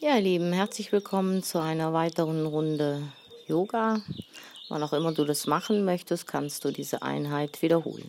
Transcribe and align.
Ja, 0.00 0.14
ihr 0.14 0.20
Lieben, 0.20 0.52
herzlich 0.52 0.92
willkommen 0.92 1.42
zu 1.42 1.60
einer 1.60 1.92
weiteren 1.92 2.46
Runde 2.46 3.02
Yoga. 3.48 4.00
Wann 4.68 4.80
auch 4.84 4.92
immer 4.92 5.10
du 5.10 5.24
das 5.24 5.48
machen 5.48 5.84
möchtest, 5.84 6.28
kannst 6.28 6.64
du 6.64 6.70
diese 6.70 7.02
Einheit 7.02 7.62
wiederholen. 7.62 8.08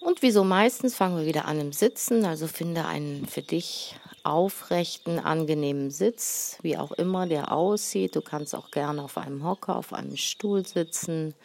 Und 0.00 0.20
wie 0.20 0.32
so 0.32 0.42
meistens 0.42 0.96
fangen 0.96 1.16
wir 1.16 1.26
wieder 1.26 1.44
an 1.44 1.60
im 1.60 1.72
Sitzen, 1.72 2.24
also 2.24 2.48
finde 2.48 2.86
einen 2.86 3.26
für 3.26 3.42
dich 3.42 3.94
aufrechten, 4.24 5.20
angenehmen 5.20 5.92
Sitz, 5.92 6.58
wie 6.62 6.76
auch 6.76 6.90
immer 6.90 7.28
der 7.28 7.52
aussieht. 7.52 8.16
Du 8.16 8.20
kannst 8.20 8.56
auch 8.56 8.72
gerne 8.72 9.04
auf 9.04 9.18
einem 9.18 9.44
Hocker, 9.44 9.76
auf 9.76 9.92
einem 9.92 10.16
Stuhl 10.16 10.66
sitzen, 10.66 11.36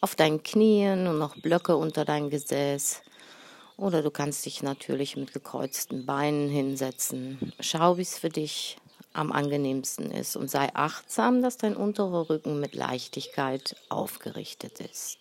auf 0.00 0.14
deinen 0.14 0.44
Knien 0.44 1.08
und 1.08 1.18
noch 1.18 1.34
Blöcke 1.34 1.74
unter 1.76 2.04
dein 2.04 2.30
Gesäß. 2.30 3.02
Oder 3.78 4.02
du 4.02 4.10
kannst 4.10 4.44
dich 4.44 4.62
natürlich 4.64 5.16
mit 5.16 5.32
gekreuzten 5.32 6.04
Beinen 6.04 6.50
hinsetzen. 6.50 7.52
Schau, 7.60 7.96
wie 7.96 8.02
es 8.02 8.18
für 8.18 8.28
dich 8.28 8.76
am 9.12 9.30
angenehmsten 9.30 10.10
ist 10.10 10.34
und 10.34 10.50
sei 10.50 10.68
achtsam, 10.74 11.42
dass 11.42 11.58
dein 11.58 11.76
unterer 11.76 12.28
Rücken 12.28 12.58
mit 12.58 12.74
Leichtigkeit 12.74 13.76
aufgerichtet 13.88 14.80
ist. 14.80 15.18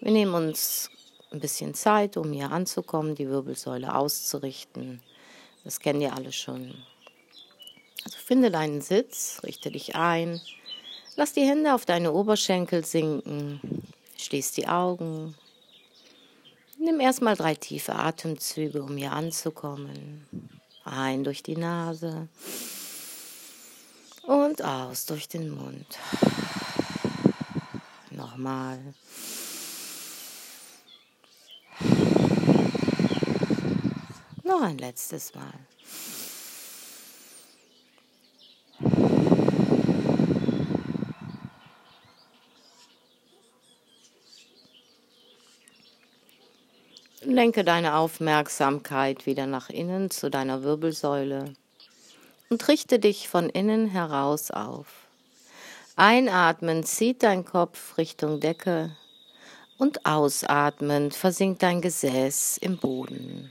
Wir 0.00 0.12
nehmen 0.12 0.34
uns 0.34 0.90
ein 1.32 1.40
bisschen 1.40 1.72
Zeit, 1.72 2.18
um 2.18 2.32
hier 2.32 2.50
anzukommen, 2.50 3.14
die 3.14 3.28
Wirbelsäule 3.28 3.94
auszurichten. 3.94 5.00
Das 5.64 5.80
kennen 5.80 6.02
ihr 6.02 6.14
alle 6.14 6.32
schon. 6.32 6.74
Also 8.04 8.18
finde 8.18 8.50
deinen 8.50 8.82
Sitz, 8.82 9.40
richte 9.42 9.70
dich 9.70 9.96
ein, 9.96 10.38
lass 11.16 11.32
die 11.32 11.46
Hände 11.46 11.74
auf 11.74 11.86
deine 11.86 12.12
Oberschenkel 12.12 12.84
sinken, 12.84 13.60
schließ 14.18 14.52
die 14.52 14.68
Augen. 14.68 15.34
Nimm 16.82 16.98
erstmal 16.98 17.36
drei 17.36 17.54
tiefe 17.54 17.94
Atemzüge, 17.94 18.82
um 18.82 18.96
hier 18.96 19.12
anzukommen. 19.12 20.26
Ein 20.82 21.24
durch 21.24 21.42
die 21.42 21.58
Nase 21.58 22.26
und 24.22 24.64
aus 24.64 25.04
durch 25.04 25.28
den 25.28 25.50
Mund. 25.50 25.98
Nochmal. 28.10 28.78
Noch 34.42 34.62
ein 34.62 34.78
letztes 34.78 35.34
Mal. 35.34 35.59
Lenke 47.30 47.62
deine 47.64 47.94
Aufmerksamkeit 47.96 49.24
wieder 49.24 49.46
nach 49.46 49.70
innen 49.70 50.10
zu 50.10 50.30
deiner 50.30 50.62
Wirbelsäule 50.62 51.54
und 52.48 52.66
richte 52.68 52.98
dich 52.98 53.28
von 53.28 53.48
innen 53.48 53.86
heraus 53.86 54.50
auf. 54.50 54.86
Einatmen 55.94 56.82
zieht 56.82 57.22
dein 57.22 57.44
Kopf 57.44 57.98
Richtung 57.98 58.40
Decke 58.40 58.96
und 59.78 60.06
ausatmend 60.06 61.14
versinkt 61.14 61.62
dein 61.62 61.80
Gesäß 61.80 62.58
im 62.58 62.78
Boden. 62.78 63.50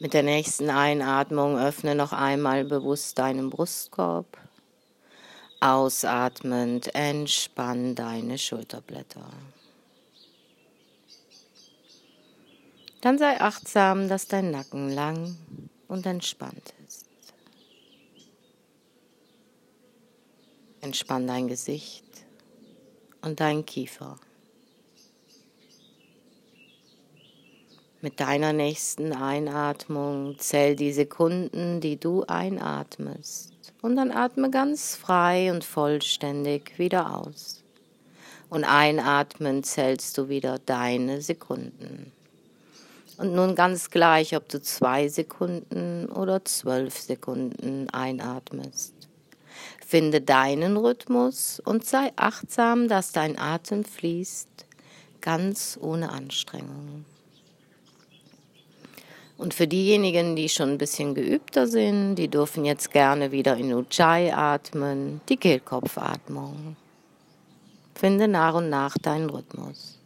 Mit 0.00 0.12
der 0.12 0.22
nächsten 0.22 0.68
Einatmung 0.68 1.58
öffne 1.58 1.94
noch 1.94 2.12
einmal 2.12 2.64
bewusst 2.64 3.18
deinen 3.18 3.50
Brustkorb. 3.50 4.36
Ausatmend 5.60 6.94
entspann 6.94 7.94
deine 7.94 8.36
Schulterblätter. 8.36 9.30
Dann 13.02 13.18
sei 13.18 13.40
achtsam, 13.40 14.08
dass 14.08 14.28
dein 14.28 14.52
Nacken 14.52 14.88
lang 14.88 15.36
und 15.88 16.06
entspannt 16.06 16.72
ist. 16.86 17.04
Entspann 20.80 21.26
dein 21.26 21.48
Gesicht 21.48 22.04
und 23.20 23.40
dein 23.40 23.66
Kiefer. 23.66 24.20
Mit 28.00 28.20
deiner 28.20 28.52
nächsten 28.52 29.12
Einatmung 29.12 30.38
zähl 30.38 30.76
die 30.76 30.92
Sekunden, 30.92 31.80
die 31.80 31.98
du 31.98 32.22
einatmest. 32.28 33.52
Und 33.80 33.96
dann 33.96 34.12
atme 34.12 34.48
ganz 34.48 34.94
frei 34.94 35.50
und 35.50 35.64
vollständig 35.64 36.78
wieder 36.78 37.16
aus. 37.18 37.64
Und 38.48 38.62
einatmen 38.62 39.64
zählst 39.64 40.16
du 40.18 40.28
wieder 40.28 40.60
deine 40.60 41.20
Sekunden. 41.20 42.12
Und 43.18 43.34
nun 43.34 43.54
ganz 43.54 43.90
gleich, 43.90 44.34
ob 44.36 44.48
du 44.48 44.60
zwei 44.60 45.08
Sekunden 45.08 46.06
oder 46.06 46.44
zwölf 46.44 46.98
Sekunden 46.98 47.88
einatmest. 47.90 48.94
Finde 49.86 50.20
deinen 50.20 50.76
Rhythmus 50.76 51.60
und 51.64 51.84
sei 51.84 52.12
achtsam, 52.16 52.88
dass 52.88 53.12
dein 53.12 53.38
Atem 53.38 53.84
fließt, 53.84 54.48
ganz 55.20 55.78
ohne 55.80 56.10
Anstrengung. 56.10 57.04
Und 59.36 59.54
für 59.54 59.66
diejenigen, 59.66 60.36
die 60.36 60.48
schon 60.48 60.70
ein 60.70 60.78
bisschen 60.78 61.14
geübter 61.14 61.66
sind, 61.66 62.14
die 62.14 62.28
dürfen 62.28 62.64
jetzt 62.64 62.92
gerne 62.92 63.32
wieder 63.32 63.56
in 63.56 63.74
Ujjayi 63.74 64.30
atmen, 64.30 65.20
die 65.28 65.36
Kehlkopfatmung. 65.36 66.76
Finde 67.94 68.28
nach 68.28 68.54
und 68.54 68.70
nach 68.70 68.96
deinen 68.98 69.28
Rhythmus. 69.30 69.98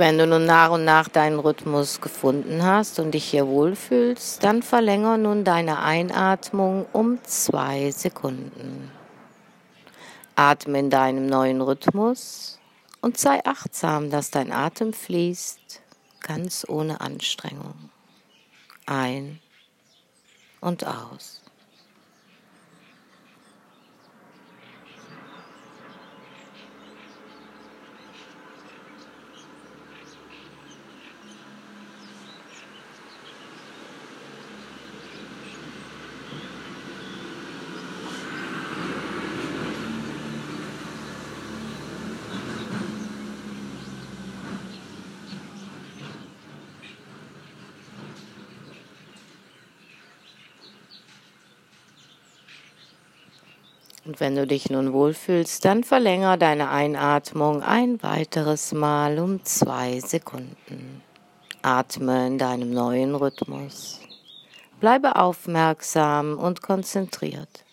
Wenn 0.00 0.16
du 0.16 0.26
nun 0.26 0.46
nach 0.46 0.70
und 0.70 0.86
nach 0.86 1.08
deinen 1.08 1.38
Rhythmus 1.38 2.00
gefunden 2.00 2.64
hast 2.64 2.98
und 2.98 3.12
dich 3.12 3.26
hier 3.26 3.46
wohlfühlst, 3.46 4.42
dann 4.42 4.62
verlängere 4.62 5.18
nun 5.18 5.44
deine 5.44 5.80
Einatmung 5.80 6.86
um 6.94 7.22
zwei 7.24 7.90
Sekunden. 7.90 8.90
Atme 10.36 10.78
in 10.78 10.88
deinem 10.88 11.26
neuen 11.26 11.60
Rhythmus 11.60 12.58
und 13.02 13.18
sei 13.18 13.44
achtsam, 13.44 14.08
dass 14.08 14.30
dein 14.30 14.52
Atem 14.52 14.94
fließt, 14.94 15.82
ganz 16.20 16.64
ohne 16.66 17.02
Anstrengung. 17.02 17.90
Ein 18.86 19.38
und 20.62 20.86
aus. 20.86 21.40
Und 54.09 54.09
wenn 54.20 54.36
du 54.36 54.46
dich 54.46 54.70
nun 54.70 54.92
wohlfühlst, 54.92 55.64
dann 55.64 55.82
verlängere 55.82 56.38
deine 56.38 56.70
Einatmung 56.70 57.62
ein 57.62 58.02
weiteres 58.02 58.72
Mal 58.72 59.18
um 59.18 59.44
zwei 59.44 60.00
Sekunden. 60.00 61.02
Atme 61.62 62.26
in 62.26 62.38
deinem 62.38 62.70
neuen 62.72 63.14
Rhythmus. 63.14 64.00
Bleibe 64.78 65.16
aufmerksam 65.16 66.38
und 66.38 66.62
konzentriert. 66.62 67.64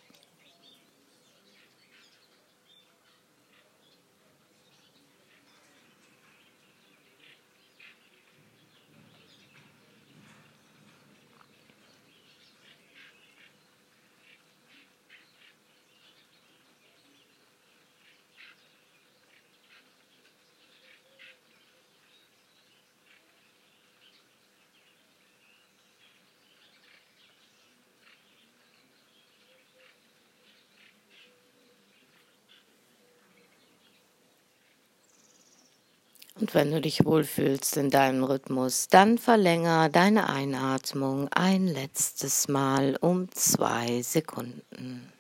Und 36.40 36.54
wenn 36.54 36.72
du 36.72 36.80
dich 36.80 37.04
wohlfühlst 37.04 37.78
in 37.78 37.90
deinem 37.90 38.24
Rhythmus, 38.24 38.88
dann 38.90 39.18
verlänger 39.18 39.90
deine 39.90 40.30
Einatmung 40.30 41.30
ein 41.30 41.68
letztes 41.68 42.48
Mal 42.48 42.96
um 43.02 43.32
zwei 43.32 44.04
Sekunden. 44.04 45.12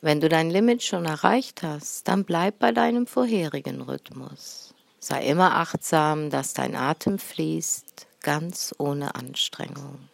Wenn 0.00 0.20
du 0.20 0.28
dein 0.28 0.50
Limit 0.50 0.82
schon 0.82 1.04
erreicht 1.04 1.62
hast, 1.62 2.08
dann 2.08 2.24
bleib 2.24 2.58
bei 2.58 2.72
deinem 2.72 3.06
vorherigen 3.06 3.80
Rhythmus. 3.82 4.74
Sei 4.98 5.24
immer 5.26 5.54
achtsam, 5.54 6.30
dass 6.30 6.54
dein 6.54 6.74
Atem 6.74 7.18
fließt, 7.18 8.08
ganz 8.20 8.74
ohne 8.78 9.14
Anstrengung. 9.14 10.08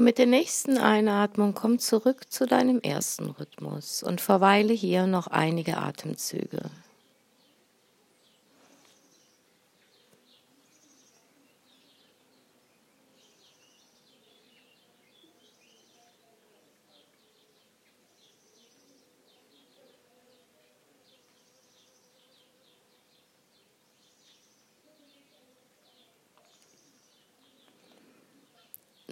Mit 0.00 0.16
der 0.16 0.24
nächsten 0.24 0.78
Einatmung 0.78 1.52
komm 1.52 1.78
zurück 1.78 2.32
zu 2.32 2.46
deinem 2.46 2.80
ersten 2.80 3.26
Rhythmus 3.26 4.02
und 4.02 4.22
verweile 4.22 4.72
hier 4.72 5.06
noch 5.06 5.26
einige 5.26 5.76
Atemzüge. 5.76 6.70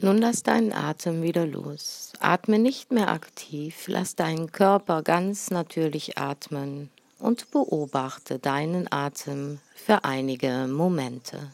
Nun 0.09 0.23
lass 0.23 0.43
deinen 0.43 0.73
Atem 0.73 1.21
wieder 1.21 1.45
los. 1.45 2.15
Atme 2.19 2.59
nicht 2.59 2.93
mehr 2.93 3.11
aktiv, 3.11 3.85
lass 3.89 4.17
deinen 4.17 4.51
Körper 4.53 5.03
ganz 5.03 5.51
natürlich 5.51 6.17
atmen 6.17 6.89
und 7.19 7.51
beobachte 7.51 8.39
deinen 8.39 8.91
Atem 8.91 9.61
für 9.75 10.05
einige 10.05 10.67
Momente. 10.67 11.51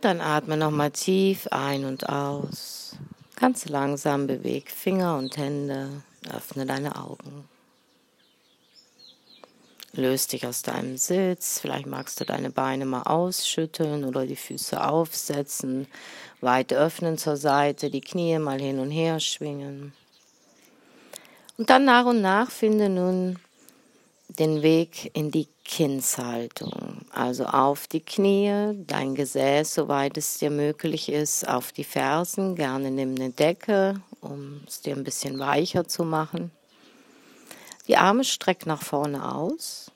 Und 0.00 0.06
dann 0.06 0.22
atme 0.22 0.56
nochmal 0.56 0.92
tief 0.92 1.46
ein 1.50 1.84
und 1.84 2.08
aus. 2.08 2.96
Ganz 3.36 3.68
langsam 3.68 4.26
beweg 4.26 4.70
Finger 4.70 5.18
und 5.18 5.36
Hände. 5.36 5.90
Öffne 6.34 6.64
deine 6.64 6.96
Augen. 6.96 7.46
Löst 9.92 10.32
dich 10.32 10.46
aus 10.46 10.62
deinem 10.62 10.96
Sitz. 10.96 11.60
Vielleicht 11.60 11.84
magst 11.84 12.18
du 12.18 12.24
deine 12.24 12.48
Beine 12.48 12.86
mal 12.86 13.02
ausschütteln 13.02 14.06
oder 14.06 14.24
die 14.24 14.36
Füße 14.36 14.82
aufsetzen. 14.82 15.86
Weit 16.40 16.72
öffnen 16.72 17.18
zur 17.18 17.36
Seite, 17.36 17.90
die 17.90 18.00
Knie 18.00 18.38
mal 18.38 18.58
hin 18.58 18.78
und 18.78 18.90
her 18.90 19.20
schwingen. 19.20 19.92
Und 21.58 21.68
dann 21.68 21.84
nach 21.84 22.06
und 22.06 22.22
nach 22.22 22.50
finde 22.50 22.88
nun 22.88 23.38
den 24.38 24.62
Weg 24.62 25.10
in 25.14 25.30
die 25.30 25.48
Kindshaltung, 25.64 27.02
also 27.12 27.44
auf 27.44 27.86
die 27.86 28.00
Knie, 28.00 28.74
dein 28.86 29.14
Gesäß, 29.14 29.74
soweit 29.74 30.16
es 30.16 30.38
dir 30.38 30.50
möglich 30.50 31.08
ist, 31.08 31.48
auf 31.48 31.72
die 31.72 31.84
Fersen, 31.84 32.56
gerne 32.56 32.90
nimm 32.90 33.14
eine 33.14 33.30
Decke, 33.30 34.00
um 34.20 34.62
es 34.66 34.80
dir 34.80 34.96
ein 34.96 35.04
bisschen 35.04 35.38
weicher 35.38 35.86
zu 35.86 36.04
machen. 36.04 36.50
Die 37.88 37.96
Arme 37.96 38.24
streck 38.24 38.66
nach 38.66 38.82
vorne 38.82 39.34
aus 39.34 39.90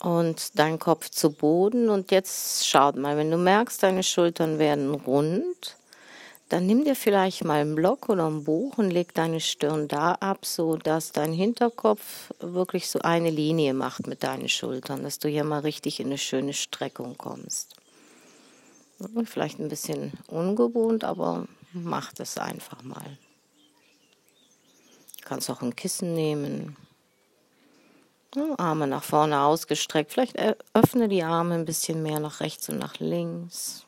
und 0.00 0.58
dein 0.58 0.78
Kopf 0.78 1.10
zu 1.10 1.30
Boden 1.30 1.90
und 1.90 2.10
jetzt 2.10 2.66
schaut 2.66 2.96
mal, 2.96 3.16
wenn 3.16 3.30
du 3.30 3.36
merkst, 3.36 3.82
deine 3.82 4.02
Schultern 4.02 4.58
werden 4.58 4.94
rund, 4.94 5.76
dann 6.50 6.66
nimm 6.66 6.84
dir 6.84 6.96
vielleicht 6.96 7.44
mal 7.44 7.60
einen 7.60 7.76
Block 7.76 8.08
oder 8.08 8.26
ein 8.26 8.42
Buch 8.42 8.76
und 8.76 8.90
leg 8.90 9.14
deine 9.14 9.38
Stirn 9.38 9.86
da 9.86 10.14
ab, 10.14 10.44
so 10.44 10.76
dass 10.76 11.12
dein 11.12 11.32
Hinterkopf 11.32 12.32
wirklich 12.40 12.90
so 12.90 12.98
eine 12.98 13.30
Linie 13.30 13.72
macht 13.72 14.08
mit 14.08 14.24
deinen 14.24 14.48
Schultern, 14.48 15.04
dass 15.04 15.20
du 15.20 15.28
hier 15.28 15.44
mal 15.44 15.60
richtig 15.60 16.00
in 16.00 16.06
eine 16.06 16.18
schöne 16.18 16.52
Streckung 16.52 17.16
kommst. 17.16 17.76
Vielleicht 19.24 19.60
ein 19.60 19.68
bisschen 19.68 20.12
ungewohnt, 20.26 21.04
aber 21.04 21.46
mach 21.72 22.12
das 22.12 22.36
einfach 22.36 22.82
mal. 22.82 23.16
Du 25.22 25.28
kannst 25.28 25.48
auch 25.50 25.62
ein 25.62 25.76
Kissen 25.76 26.14
nehmen. 26.14 26.76
Arme 28.58 28.88
nach 28.88 29.04
vorne 29.04 29.40
ausgestreckt. 29.40 30.12
Vielleicht 30.12 30.36
öffne 30.74 31.08
die 31.08 31.22
Arme 31.22 31.54
ein 31.54 31.64
bisschen 31.64 32.02
mehr 32.02 32.18
nach 32.18 32.40
rechts 32.40 32.68
und 32.68 32.78
nach 32.78 32.98
links. 32.98 33.86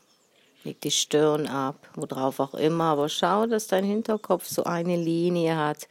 Leg 0.64 0.80
die 0.80 0.90
Stirn 0.90 1.46
ab, 1.46 1.88
worauf 1.94 2.38
auch 2.38 2.54
immer, 2.54 2.84
aber 2.84 3.08
schau, 3.08 3.46
dass 3.46 3.66
dein 3.66 3.84
Hinterkopf 3.84 4.46
so 4.46 4.64
eine 4.64 4.96
Linie 4.96 5.56
hat 5.56 5.88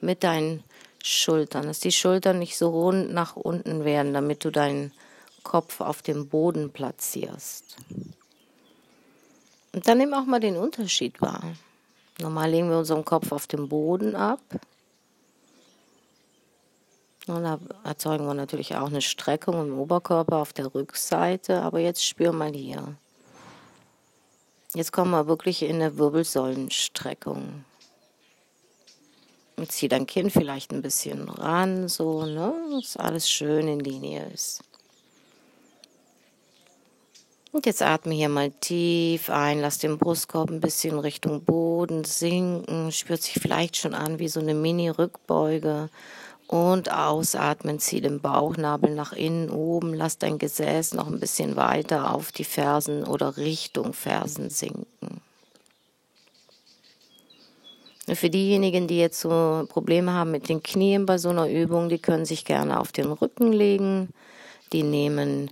mit 0.00 0.24
deinen 0.24 0.64
Schultern, 1.02 1.66
dass 1.66 1.80
die 1.80 1.92
Schultern 1.92 2.38
nicht 2.38 2.58
so 2.58 2.70
rund 2.70 3.12
nach 3.12 3.36
unten 3.36 3.84
werden, 3.84 4.12
damit 4.12 4.44
du 4.44 4.50
deinen 4.50 4.92
Kopf 5.44 5.80
auf 5.80 6.02
dem 6.02 6.28
Boden 6.28 6.70
platzierst. 6.70 7.76
Und 9.72 9.86
dann 9.86 9.98
nimm 9.98 10.14
auch 10.14 10.24
mal 10.24 10.40
den 10.40 10.56
Unterschied 10.56 11.20
wahr. 11.20 11.42
Normal 12.20 12.50
legen 12.50 12.68
wir 12.68 12.78
unseren 12.78 13.04
Kopf 13.04 13.30
auf 13.30 13.46
dem 13.46 13.68
Boden 13.68 14.16
ab. 14.16 14.40
Und 17.28 17.44
da 17.44 17.60
erzeugen 17.84 18.26
wir 18.26 18.34
natürlich 18.34 18.74
auch 18.74 18.88
eine 18.88 19.02
Streckung 19.02 19.60
im 19.60 19.78
Oberkörper 19.78 20.38
auf 20.38 20.52
der 20.52 20.74
Rückseite, 20.74 21.62
aber 21.62 21.78
jetzt 21.78 22.04
spür 22.04 22.32
mal 22.32 22.52
hier. 22.52 22.96
Jetzt 24.74 24.92
kommen 24.92 25.12
wir 25.12 25.26
wirklich 25.26 25.62
in 25.62 25.76
eine 25.76 25.96
Wirbelsäulenstreckung. 25.96 27.64
Und 29.56 29.72
zieh 29.72 29.88
dein 29.88 30.06
Kinn 30.06 30.30
vielleicht 30.30 30.72
ein 30.72 30.82
bisschen 30.82 31.28
ran, 31.28 31.88
so, 31.88 32.24
ne, 32.24 32.54
dass 32.80 32.96
alles 32.96 33.28
schön 33.28 33.66
in 33.66 33.80
Linie 33.80 34.30
ist. 34.32 34.62
Und 37.50 37.64
jetzt 37.64 37.82
atme 37.82 38.14
hier 38.14 38.28
mal 38.28 38.50
tief 38.50 39.30
ein, 39.30 39.60
lass 39.60 39.78
den 39.78 39.98
Brustkorb 39.98 40.50
ein 40.50 40.60
bisschen 40.60 40.98
Richtung 40.98 41.42
Boden 41.42 42.04
sinken, 42.04 42.92
spürt 42.92 43.22
sich 43.22 43.34
vielleicht 43.40 43.76
schon 43.76 43.94
an 43.94 44.18
wie 44.18 44.28
so 44.28 44.38
eine 44.38 44.54
Mini-Rückbeuge 44.54 45.88
und 46.48 46.90
ausatmen, 46.90 47.78
zieh 47.78 48.00
den 48.00 48.20
Bauchnabel 48.20 48.94
nach 48.94 49.12
innen 49.12 49.50
oben, 49.50 49.92
lass 49.94 50.18
dein 50.18 50.38
Gesäß 50.38 50.94
noch 50.94 51.06
ein 51.06 51.20
bisschen 51.20 51.56
weiter 51.56 52.14
auf 52.14 52.32
die 52.32 52.44
Fersen 52.44 53.04
oder 53.04 53.36
Richtung 53.36 53.92
Fersen 53.92 54.48
sinken. 54.48 55.20
Für 58.14 58.30
diejenigen, 58.30 58.88
die 58.88 58.98
jetzt 58.98 59.20
so 59.20 59.66
Probleme 59.68 60.14
haben 60.14 60.30
mit 60.30 60.48
den 60.48 60.62
Knien 60.62 61.04
bei 61.04 61.18
so 61.18 61.28
einer 61.28 61.50
Übung, 61.50 61.90
die 61.90 61.98
können 61.98 62.24
sich 62.24 62.46
gerne 62.46 62.80
auf 62.80 62.92
den 62.92 63.12
Rücken 63.12 63.52
legen. 63.52 64.08
Die 64.72 64.82
nehmen 64.82 65.50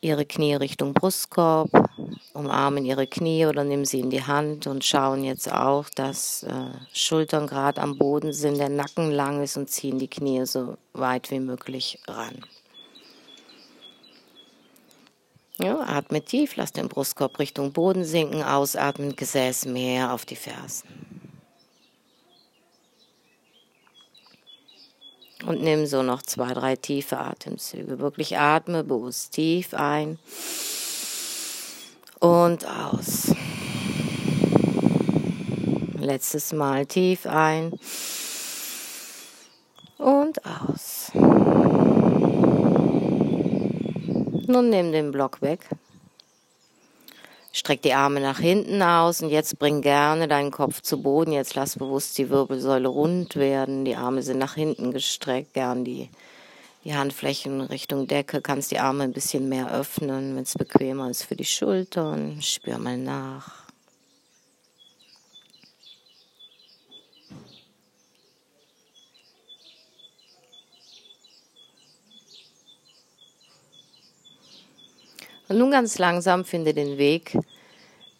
ihre 0.00 0.26
Knie 0.26 0.54
Richtung 0.54 0.92
Brustkorb, 0.92 1.70
umarmen 2.32 2.84
ihre 2.84 3.06
Knie 3.06 3.46
oder 3.46 3.64
nehmen 3.64 3.84
sie 3.84 4.00
in 4.00 4.10
die 4.10 4.22
Hand 4.22 4.66
und 4.66 4.84
schauen 4.84 5.24
jetzt 5.24 5.50
auch, 5.50 5.88
dass 5.90 6.42
äh, 6.44 6.70
Schultern 6.92 7.46
gerade 7.46 7.80
am 7.80 7.98
Boden 7.98 8.32
sind, 8.32 8.58
der 8.58 8.68
Nacken 8.68 9.10
lang 9.10 9.42
ist 9.42 9.56
und 9.56 9.70
ziehen 9.70 9.98
die 9.98 10.08
Knie 10.08 10.44
so 10.46 10.76
weit 10.92 11.30
wie 11.30 11.40
möglich 11.40 11.98
ran. 12.06 12.44
Ja, 15.58 15.80
atme 15.80 16.22
tief, 16.22 16.56
lass 16.56 16.72
den 16.72 16.88
Brustkorb 16.88 17.38
Richtung 17.38 17.72
Boden 17.72 18.04
sinken, 18.04 18.42
ausatmen, 18.42 19.16
Gesäß 19.16 19.64
mehr 19.64 20.12
auf 20.12 20.26
die 20.26 20.36
Fersen. 20.36 21.15
Und 25.46 25.62
nimm 25.62 25.86
so 25.86 26.02
noch 26.02 26.22
zwei, 26.22 26.52
drei 26.52 26.74
tiefe 26.74 27.18
Atemzüge. 27.18 28.00
Wirklich 28.00 28.36
atme 28.36 28.82
bewusst 28.82 29.32
tief 29.32 29.74
ein 29.74 30.18
und 32.18 32.66
aus. 32.66 33.32
Letztes 36.00 36.52
Mal 36.52 36.86
tief 36.86 37.26
ein 37.26 37.72
und 39.98 40.40
aus. 40.44 41.12
Nun 44.48 44.70
nimm 44.70 44.90
den 44.90 45.12
Block 45.12 45.42
weg. 45.42 45.68
Streck 47.56 47.80
die 47.80 47.94
Arme 47.94 48.20
nach 48.20 48.38
hinten 48.38 48.82
aus 48.82 49.22
und 49.22 49.30
jetzt 49.30 49.58
bring 49.58 49.80
gerne 49.80 50.28
deinen 50.28 50.50
Kopf 50.50 50.82
zu 50.82 51.00
Boden. 51.00 51.32
Jetzt 51.32 51.54
lass 51.54 51.76
bewusst 51.76 52.18
die 52.18 52.28
Wirbelsäule 52.28 52.86
rund 52.86 53.34
werden. 53.36 53.86
Die 53.86 53.96
Arme 53.96 54.20
sind 54.20 54.36
nach 54.36 54.52
hinten 54.52 54.92
gestreckt. 54.92 55.54
Gern 55.54 55.82
die, 55.82 56.10
die 56.84 56.94
Handflächen 56.94 57.62
Richtung 57.62 58.08
Decke. 58.08 58.42
Kannst 58.42 58.72
die 58.72 58.78
Arme 58.78 59.04
ein 59.04 59.14
bisschen 59.14 59.48
mehr 59.48 59.72
öffnen, 59.72 60.36
wenn 60.36 60.42
es 60.42 60.52
bequemer 60.52 61.08
ist 61.08 61.22
für 61.22 61.34
die 61.34 61.46
Schultern. 61.46 62.42
Spür 62.42 62.76
mal 62.76 62.98
nach. 62.98 63.65
Und 75.48 75.58
nun 75.58 75.70
ganz 75.70 75.98
langsam 75.98 76.44
finde 76.44 76.74
den 76.74 76.98
Weg 76.98 77.36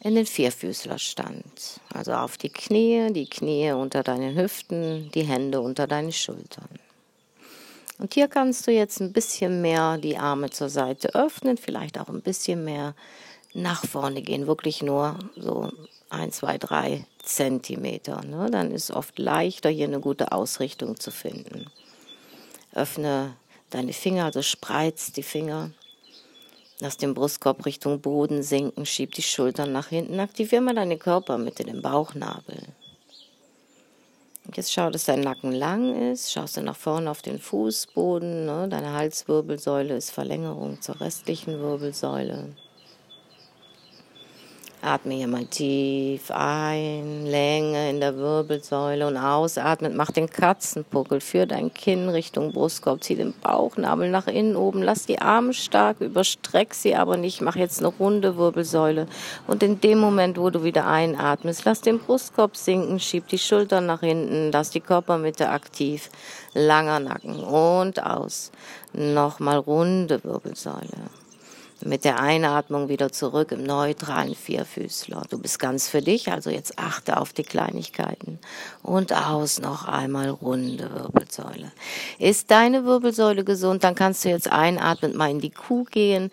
in 0.00 0.14
den 0.14 0.26
Vierfüßlerstand. 0.26 1.80
Also 1.92 2.12
auf 2.12 2.37
die 2.37 2.50
Knie, 2.50 3.12
die 3.12 3.28
Knie 3.28 3.73
unter 3.73 4.02
deinen 4.02 4.37
Hüften, 4.37 5.11
die 5.12 5.25
Hände 5.25 5.61
unter 5.61 5.87
deinen 5.87 6.12
Schultern. 6.12 6.68
Und 7.99 8.14
hier 8.14 8.28
kannst 8.28 8.66
du 8.66 8.73
jetzt 8.73 9.00
ein 9.00 9.12
bisschen 9.12 9.62
mehr 9.62 9.97
die 9.99 10.18
Arme 10.18 10.50
zur 10.50 10.68
Seite 10.68 11.14
öffnen, 11.14 11.56
vielleicht 11.56 11.99
auch 11.99 12.09
ein 12.09 12.21
bisschen 12.21 12.64
mehr 12.64 12.95
nach 13.54 13.87
vorne 13.87 14.21
gehen, 14.21 14.47
wirklich 14.47 14.83
nur 14.83 15.18
so 15.35 15.73
ein, 16.11 16.30
zwei, 16.30 16.59
drei 16.59 17.06
Zentimeter. 17.23 18.23
Ne? 18.23 18.50
Dann 18.50 18.71
ist 18.71 18.90
oft 18.90 19.18
leichter, 19.18 19.71
hier 19.71 19.87
eine 19.87 20.00
gute 20.00 20.33
Ausrichtung 20.33 21.00
zu 21.00 21.11
finden. 21.11 21.66
Öffne 22.75 23.35
deine 23.71 23.95
Finger, 23.95 24.26
also 24.26 24.42
spreiz 24.42 25.11
die 25.12 25.23
Finger 25.23 25.71
Lass 26.78 26.99
den 26.99 27.14
Brustkorb 27.14 27.64
Richtung 27.64 28.00
Boden 28.00 28.42
sinken, 28.42 28.85
schieb 28.85 29.12
die 29.12 29.23
Schultern 29.23 29.73
nach 29.73 29.88
hinten, 29.88 30.21
aktivier 30.21 30.61
mal 30.61 30.75
deine 30.75 30.99
Körpermitte, 30.99 31.64
den 31.64 31.80
Bauchnabel. 31.80 32.62
Jetzt 34.54 34.73
schau, 34.73 34.90
dass 34.90 35.04
dein 35.04 35.23
Nacken 35.23 35.52
lang 35.52 36.12
ist, 36.12 36.30
schaust 36.30 36.56
du 36.56 36.62
nach 36.62 36.76
vorne 36.76 37.11
auf 37.11 37.23
den 37.23 37.38
Fußboden, 37.40 38.45
ne? 38.45 38.68
deine 38.68 38.92
Halswirbelsäule 38.92 39.97
ist 39.97 40.11
Verlängerung 40.11 40.80
zur 40.80 41.00
restlichen 41.00 41.59
Wirbelsäule. 41.59 42.54
Atme 44.83 45.14
hier 45.14 45.26
mal 45.26 45.47
tief 45.47 46.30
ein, 46.30 47.26
Länge 47.26 47.90
in 47.90 47.99
der 47.99 48.16
Wirbelsäule 48.16 49.06
und 49.06 49.16
ausatmet. 49.16 49.95
Mach 49.95 50.12
den 50.12 50.28
Katzenpuckel, 50.28 51.21
führ 51.21 51.47
dein 51.47 51.73
Kinn 51.73 52.09
Richtung 52.09 52.52
Brustkorb, 52.52 53.02
zieh 53.02 53.16
den 53.16 53.35
Bauchnabel 53.42 54.11
nach 54.11 54.26
innen 54.26 54.54
oben, 54.54 54.83
lass 54.83 55.06
die 55.06 55.18
Arme 55.18 55.54
stark, 55.54 56.00
überstreck 56.00 56.75
sie 56.75 56.95
aber 56.95 57.16
nicht. 57.16 57.40
Mach 57.40 57.56
jetzt 57.56 57.80
eine 57.80 57.88
runde 57.88 58.37
Wirbelsäule. 58.37 59.06
Und 59.47 59.62
in 59.62 59.80
dem 59.80 59.99
Moment, 59.99 60.38
wo 60.38 60.50
du 60.50 60.62
wieder 60.62 60.87
einatmest, 60.87 61.64
lass 61.64 61.80
den 61.80 61.99
Brustkorb 61.99 62.56
sinken, 62.56 63.00
schieb 63.00 63.28
die 63.28 63.38
Schultern 63.38 63.87
nach 63.87 64.00
hinten, 64.00 64.52
lass 64.52 64.71
die 64.71 64.80
Körpermitte 64.80 65.49
aktiv, 65.49 66.11
langer 66.54 67.00
Nacken 67.00 67.42
und 67.42 68.02
aus. 68.02 68.52
Nochmal 68.92 69.59
runde 69.59 70.23
Wirbelsäule 70.23 71.25
mit 71.85 72.04
der 72.04 72.21
Einatmung 72.21 72.88
wieder 72.88 73.12
zurück 73.12 73.52
im 73.52 73.62
neutralen 73.62 74.35
Vierfüßler. 74.35 75.23
Du 75.30 75.38
bist 75.38 75.59
ganz 75.59 75.88
für 75.88 76.00
dich, 76.00 76.33
also 76.33 76.50
jetzt 76.50 76.78
achte 76.78 77.18
auf 77.18 77.33
die 77.33 77.42
Kleinigkeiten. 77.42 78.38
Und 78.83 79.12
aus 79.12 79.61
noch 79.61 79.87
einmal 79.87 80.30
runde 80.30 80.90
Wirbelsäule. 80.95 81.73
Ist 82.18 82.50
deine 82.50 82.85
Wirbelsäule 82.85 83.45
gesund, 83.45 83.85
dann 83.85 83.95
kannst 83.95 84.25
du 84.25 84.28
jetzt 84.28 84.50
einatmend 84.50 85.16
mal 85.16 85.30
in 85.30 85.40
die 85.40 85.50
Kuh 85.50 85.85
gehen. 85.85 86.30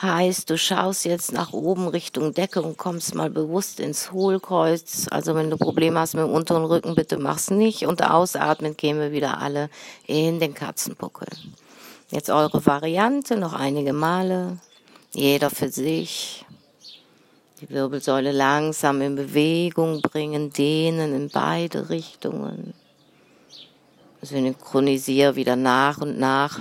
Heißt, 0.00 0.50
du 0.50 0.58
schaust 0.58 1.04
jetzt 1.04 1.32
nach 1.32 1.52
oben 1.52 1.86
Richtung 1.86 2.34
Decke 2.34 2.62
und 2.62 2.76
kommst 2.76 3.14
mal 3.14 3.30
bewusst 3.30 3.78
ins 3.78 4.10
Hohlkreuz. 4.10 5.06
Also 5.10 5.36
wenn 5.36 5.50
du 5.50 5.56
Probleme 5.56 6.00
hast 6.00 6.14
mit 6.14 6.24
dem 6.24 6.32
unteren 6.32 6.64
Rücken, 6.64 6.96
bitte 6.96 7.16
mach's 7.16 7.50
nicht. 7.50 7.86
Und 7.86 8.02
ausatmend 8.02 8.76
gehen 8.76 8.98
wir 8.98 9.12
wieder 9.12 9.40
alle 9.40 9.70
in 10.06 10.40
den 10.40 10.52
Katzenbuckel. 10.52 11.28
Jetzt 12.10 12.28
eure 12.28 12.66
Variante 12.66 13.36
noch 13.36 13.52
einige 13.52 13.92
Male. 13.92 14.58
Jeder 15.14 15.48
für 15.48 15.68
sich. 15.68 16.44
Die 17.60 17.70
Wirbelsäule 17.70 18.32
langsam 18.32 19.00
in 19.00 19.14
Bewegung 19.14 20.02
bringen, 20.02 20.50
dehnen 20.50 21.14
in 21.14 21.30
beide 21.30 21.88
Richtungen. 21.88 22.74
Synchronisiere 24.22 25.36
wieder 25.36 25.54
nach 25.54 25.98
und 25.98 26.18
nach 26.18 26.58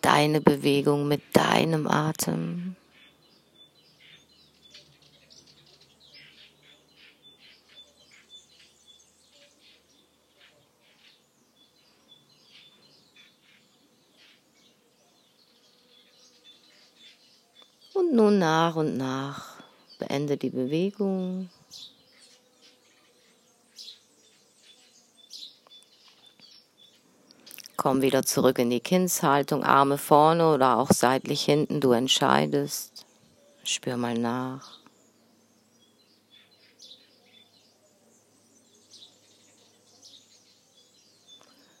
deine 0.00 0.40
Bewegung 0.40 1.06
mit 1.06 1.22
deinem 1.32 1.86
Atem. 1.86 2.74
Und 17.96 18.12
nun 18.12 18.38
nach 18.38 18.76
und 18.76 18.98
nach 18.98 19.54
beende 19.98 20.36
die 20.36 20.50
Bewegung. 20.50 21.48
Komm 27.78 28.02
wieder 28.02 28.22
zurück 28.22 28.58
in 28.58 28.68
die 28.68 28.80
Kindshaltung, 28.80 29.64
Arme 29.64 29.96
vorne 29.96 30.52
oder 30.52 30.76
auch 30.76 30.90
seitlich 30.90 31.42
hinten, 31.42 31.80
du 31.80 31.92
entscheidest. 31.92 33.06
Spür 33.64 33.96
mal 33.96 34.18
nach. 34.18 34.78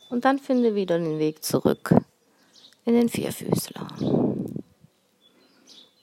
Und 0.08 0.24
dann 0.24 0.38
finde 0.38 0.74
wieder 0.74 0.98
den 0.98 1.18
Weg 1.18 1.44
zurück 1.44 1.94
in 2.86 2.94
den 2.94 3.10
Vierfüßler. 3.10 4.35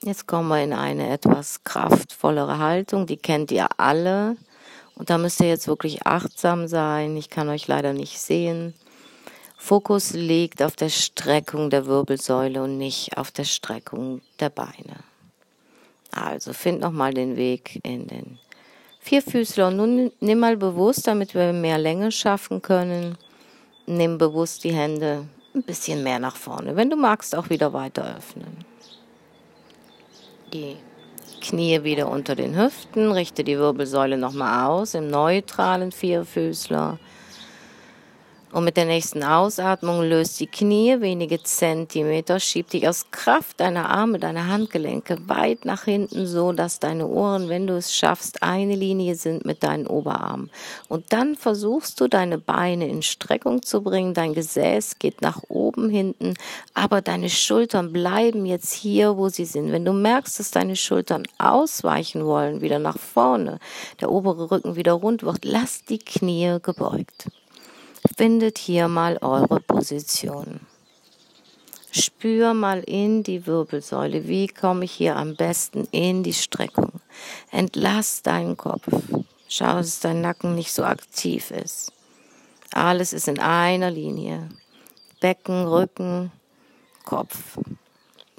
Jetzt 0.06 0.28
kommen 0.28 0.50
wir 0.50 0.62
in 0.62 0.74
eine 0.74 1.10
etwas 1.10 1.64
kraftvollere 1.64 2.58
Haltung, 2.58 3.08
die 3.08 3.16
kennt 3.16 3.52
ihr 3.52 3.68
alle. 3.78 4.36
Und 4.96 5.10
da 5.10 5.18
müsst 5.18 5.40
ihr 5.40 5.48
jetzt 5.48 5.70
wirklich 5.70 6.06
achtsam 6.06 6.68
sein. 6.68 7.16
Ich 7.16 7.30
kann 7.30 7.48
euch 7.48 7.70
leider 7.70 7.94
nicht 7.94 8.20
sehen. 8.20 8.74
Fokus 9.58 10.12
liegt 10.12 10.62
auf 10.62 10.76
der 10.76 10.90
Streckung 10.90 11.70
der 11.70 11.86
Wirbelsäule 11.86 12.62
und 12.62 12.78
nicht 12.78 13.18
auf 13.18 13.32
der 13.32 13.46
Streckung 13.46 14.20
der 14.42 14.50
Beine. 14.50 15.06
Also 16.12 16.52
find 16.52 16.82
nochmal 16.82 17.14
den 17.14 17.38
Weg 17.38 17.80
in 17.84 18.08
den 18.08 18.40
Vierfüßler 19.00 19.70
und 19.70 19.78
nun 19.78 20.12
nimm 20.20 20.40
mal 20.40 20.58
bewusst, 20.58 21.08
damit 21.08 21.34
wir 21.34 21.54
mehr 21.54 21.78
Länge 21.78 22.12
schaffen 22.12 22.62
können, 22.62 23.18
nimm 23.86 24.18
bewusst 24.18 24.66
die 24.66 24.74
Hände 24.74 25.30
ein 25.56 25.64
bisschen 25.64 26.04
mehr 26.04 26.20
nach 26.20 26.36
vorne. 26.36 26.76
Wenn 26.76 26.90
du 26.90 26.98
magst, 26.98 27.38
auch 27.38 27.50
wieder 27.50 27.72
weiter 27.72 28.18
öffnen 28.18 28.73
die 30.54 30.78
Knie 31.42 31.84
wieder 31.84 32.10
unter 32.10 32.36
den 32.36 32.56
Hüften, 32.56 33.12
richte 33.12 33.44
die 33.44 33.58
Wirbelsäule 33.58 34.18
nochmal 34.18 34.68
aus 34.68 34.94
im 34.94 35.10
neutralen 35.10 35.92
Vierfüßler. 35.92 37.00
Und 38.54 38.66
mit 38.66 38.78
der 38.78 38.86
nächsten 38.86 39.24
Ausatmung 39.24 40.04
löst 40.04 40.40
die 40.40 40.46
Knie 40.46 41.02
wenige 41.02 41.42
Zentimeter, 41.42 42.40
schieb 42.40 42.70
dich 42.70 42.88
aus 42.88 43.08
Kraft 43.10 43.60
deiner 43.60 43.90
Arme, 43.90 44.20
deiner 44.20 44.48
Handgelenke 44.48 45.18
weit 45.28 45.66
nach 45.66 45.86
hinten, 45.86 46.28
so 46.28 46.52
dass 46.52 46.80
deine 46.80 47.08
Ohren, 47.08 47.50
wenn 47.50 47.66
du 47.66 47.76
es 47.76 47.96
schaffst, 47.96 48.44
eine 48.44 48.76
Linie 48.76 49.16
sind 49.16 49.44
mit 49.44 49.64
deinen 49.64 49.88
Oberarmen. 49.88 50.52
Und 50.88 51.12
dann 51.14 51.36
versuchst 51.36 52.00
du 52.00 52.08
deine 52.08 52.38
Beine 52.38 52.88
in 52.88 53.02
Streckung 53.02 53.64
zu 53.64 53.82
bringen, 53.82 54.14
dein 54.14 54.36
Gesäß 54.36 55.00
geht 55.00 55.24
nach 55.24 55.42
oben 55.50 55.90
hinten, 55.90 56.36
aber 56.76 57.02
deine 57.02 57.32
Schultern 57.32 57.92
bleiben 57.92 58.46
jetzt 58.46 58.72
hier, 58.72 59.18
wo 59.18 59.30
sie 59.30 59.46
sind. 59.46 59.72
Wenn 59.72 59.84
du 59.84 59.94
merkst, 59.94 60.40
dass 60.40 60.52
deine 60.52 60.76
Schultern 60.76 61.24
ausweichen 61.40 62.24
wollen, 62.24 62.62
wieder 62.62 62.78
nach 62.78 63.00
vorne, 63.00 63.58
der 64.00 64.12
obere 64.12 64.52
Rücken 64.52 64.76
wieder 64.76 64.94
rund 64.94 65.24
wird, 65.24 65.44
lass 65.44 65.86
die 65.86 65.98
Knie 65.98 66.60
gebeugt. 66.62 67.30
Findet 68.18 68.58
hier 68.58 68.88
mal 68.88 69.18
eure 69.22 69.60
Position. 69.60 70.60
Spür 71.92 72.54
mal 72.54 72.80
in 72.82 73.24
die 73.24 73.46
Wirbelsäule. 73.46 74.28
Wie 74.28 74.48
komme 74.48 74.86
ich 74.86 74.92
hier 74.92 75.16
am 75.16 75.36
besten 75.36 75.88
in 75.92 76.24
die 76.24 76.34
Streckung? 76.34 77.02
Entlass 77.52 78.24
deinen 78.24 78.58
Kopf. 78.58 78.88
Schau, 79.48 79.76
dass 79.76 80.00
dein 80.00 80.22
Nacken 80.22 80.56
nicht 80.56 80.74
so 80.74 80.84
aktiv 80.84 81.52
ist. 81.52 81.92
Alles 82.72 83.14
ist 83.14 83.28
in 83.28 83.40
einer 83.40 83.92
Linie. 83.92 84.50
Becken, 85.22 85.68
Rücken, 85.68 86.32
Kopf. 87.06 87.60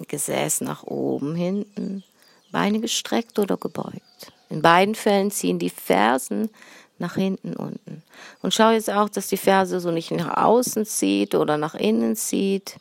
Gesäß 0.09 0.61
nach 0.63 0.83
oben, 0.83 1.37
hinten, 1.37 2.03
Beine 2.51 2.81
gestreckt 2.81 3.39
oder 3.39 3.57
gebeugt. 3.57 4.33
In 4.51 4.61
beiden 4.61 4.95
Fällen 4.95 5.31
ziehen 5.31 5.59
die 5.59 5.71
Fersen 5.71 6.51
nach 6.99 7.15
hinten 7.15 7.55
unten. 7.57 8.03
Und 8.43 8.55
schau 8.55 8.71
jetzt 8.71 8.91
auch, 8.91 9.09
dass 9.09 9.27
die 9.29 9.37
Ferse 9.37 9.81
so 9.81 9.91
nicht 9.91 10.11
nach 10.11 10.37
außen 10.37 10.87
zieht 10.87 11.35
oder 11.35 11.57
nach 11.57 11.75
innen 11.75 12.17
zieht. 12.17 12.77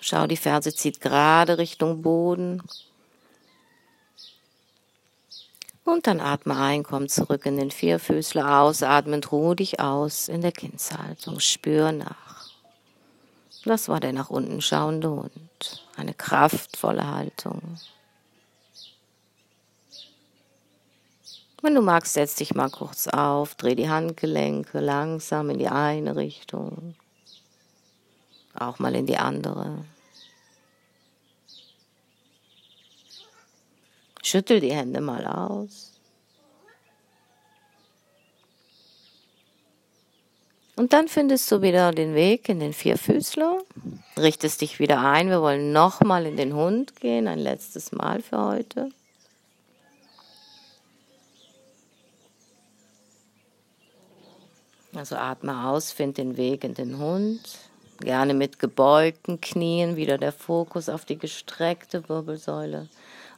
Schau, 0.00 0.26
die 0.26 0.36
Ferse 0.36 0.74
zieht 0.74 1.00
gerade 1.00 1.58
Richtung 1.58 2.02
Boden. 2.02 2.62
Und 5.84 6.06
dann 6.06 6.20
atme 6.20 6.54
ein, 6.54 6.82
komm 6.82 7.08
zurück 7.08 7.46
in 7.46 7.56
den 7.56 7.70
Vierfüßler, 7.70 8.60
ausatmend, 8.60 9.32
ruh 9.32 9.54
dich 9.54 9.80
aus 9.80 10.28
in 10.28 10.42
der 10.42 10.52
Kindshaltung, 10.52 11.40
spür 11.40 11.92
nach. 11.92 12.50
Das 13.64 13.88
war 13.88 13.98
der 13.98 14.12
nach 14.12 14.28
unten 14.28 14.60
schauende 14.60 15.10
Hund, 15.10 15.86
eine 15.96 16.12
kraftvolle 16.12 17.06
Haltung. 17.10 17.78
Wenn 21.60 21.74
du 21.74 21.82
magst, 21.82 22.14
setz 22.14 22.36
dich 22.36 22.54
mal 22.54 22.70
kurz 22.70 23.08
auf, 23.08 23.56
dreh 23.56 23.74
die 23.74 23.88
Handgelenke 23.88 24.78
langsam 24.78 25.50
in 25.50 25.58
die 25.58 25.68
eine 25.68 26.14
Richtung, 26.14 26.94
auch 28.54 28.78
mal 28.78 28.94
in 28.94 29.06
die 29.06 29.16
andere. 29.16 29.84
Schüttel 34.22 34.60
die 34.60 34.72
Hände 34.72 35.00
mal 35.00 35.26
aus. 35.26 35.98
Und 40.76 40.92
dann 40.92 41.08
findest 41.08 41.50
du 41.50 41.60
wieder 41.60 41.90
den 41.90 42.14
Weg 42.14 42.48
in 42.48 42.60
den 42.60 42.72
Vierfüßler, 42.72 43.58
richtest 44.16 44.60
dich 44.60 44.78
wieder 44.78 45.00
ein. 45.00 45.28
Wir 45.28 45.42
wollen 45.42 45.72
nochmal 45.72 46.24
in 46.24 46.36
den 46.36 46.54
Hund 46.54 46.94
gehen, 47.00 47.26
ein 47.26 47.40
letztes 47.40 47.90
Mal 47.90 48.22
für 48.22 48.38
heute. 48.38 48.90
Also 54.98 55.14
atme 55.14 55.68
aus, 55.68 55.92
find 55.92 56.18
den 56.18 56.36
Weg 56.36 56.64
in 56.64 56.74
den 56.74 56.98
Hund. 56.98 57.40
Gerne 58.00 58.34
mit 58.34 58.58
gebeugten 58.58 59.40
Knien, 59.40 59.94
wieder 59.94 60.18
der 60.18 60.32
Fokus 60.32 60.88
auf 60.88 61.04
die 61.04 61.16
gestreckte 61.16 62.08
Wirbelsäule. 62.08 62.88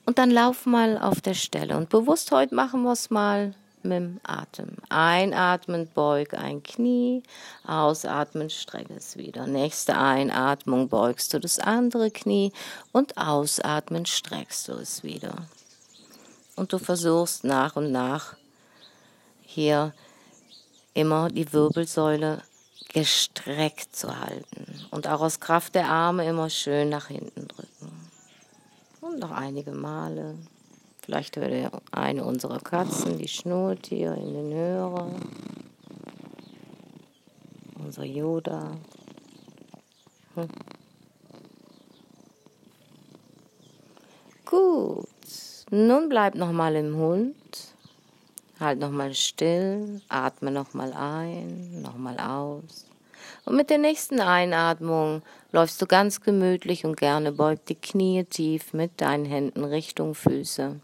Und 0.07 0.19
dann 0.19 0.31
lauf 0.31 0.65
mal 0.65 0.97
auf 0.97 1.21
der 1.21 1.35
Stelle. 1.35 1.77
Und 1.77 1.91
bewusst 1.91 2.33
heute 2.33 2.55
machen 2.55 2.83
wir 2.83 2.93
es 2.93 3.11
mal 3.11 3.55
mit 3.83 3.93
dem 3.93 4.21
Atem. 4.23 4.71
Einatmen, 4.89 5.87
beug 5.95 6.33
ein 6.33 6.63
Knie. 6.63 7.23
Ausatmen, 7.67 8.49
strecke 8.49 8.95
es 8.95 9.19
wieder. 9.19 9.47
Nächste 9.47 9.99
Einatmung 9.99 10.89
beugst 10.89 11.35
du 11.35 11.41
das 11.41 11.59
andere 11.59 12.11
Knie. 12.11 12.53
Und 12.91 13.19
ausatmen, 13.19 14.07
streckst 14.07 14.69
du 14.69 14.73
es 14.73 15.05
wieder. 15.05 15.35
Und 16.57 16.73
du 16.73 16.79
versuchst 16.79 17.45
nach 17.45 17.77
und 17.77 17.93
nach 17.93 18.37
hier 19.43 19.93
immer 20.95 21.29
die 21.29 21.53
Wirbelsäule 21.53 22.43
gestreckt 22.93 23.95
zu 23.95 24.19
halten 24.19 24.67
und 24.91 25.07
auch 25.07 25.21
aus 25.21 25.39
Kraft 25.41 25.75
der 25.75 25.89
Arme 25.89 26.27
immer 26.27 26.51
schön 26.51 26.89
nach 26.89 27.07
hinten 27.07 27.47
drücken. 27.47 28.11
Und 29.01 29.21
noch 29.21 29.31
einige 29.31 29.73
Male. 29.73 30.37
Vielleicht 31.03 31.37
würde 31.37 31.71
eine 31.93 32.25
unserer 32.25 32.61
Katzen, 32.61 33.19
die 33.19 33.29
schnurrt 33.29 33.87
hier 33.87 34.15
in 34.15 34.35
den 34.35 34.53
Hörer. 34.53 35.11
Unser 37.83 38.05
Yoda. 38.05 38.77
Hm. 40.35 40.49
Gut. 44.45 45.07
Nun 45.71 46.09
bleib 46.09 46.35
noch 46.35 46.53
mal 46.53 46.75
im 46.75 46.97
Hund. 46.97 47.37
Halt 48.61 48.79
nochmal 48.79 49.15
still, 49.15 50.03
atme 50.11 50.51
nochmal 50.51 50.93
ein, 50.93 51.81
nochmal 51.81 52.19
aus. 52.19 52.87
Und 53.47 53.57
mit 53.57 53.71
der 53.71 53.79
nächsten 53.79 54.21
Einatmung 54.21 55.23
läufst 55.51 55.81
du 55.81 55.87
ganz 55.87 56.21
gemütlich 56.21 56.85
und 56.85 56.97
gerne 56.97 57.33
beugt 57.33 57.71
die 57.71 57.75
Knie 57.75 58.25
tief 58.25 58.75
mit 58.75 59.01
deinen 59.01 59.25
Händen 59.25 59.65
Richtung 59.65 60.15
Füße 60.15 60.79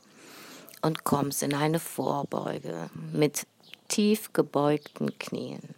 und 0.80 1.04
kommst 1.04 1.42
in 1.42 1.54
eine 1.54 1.78
Vorbeuge 1.78 2.90
mit 3.12 3.46
tief 3.88 4.32
gebeugten 4.32 5.18
Knien. 5.18 5.74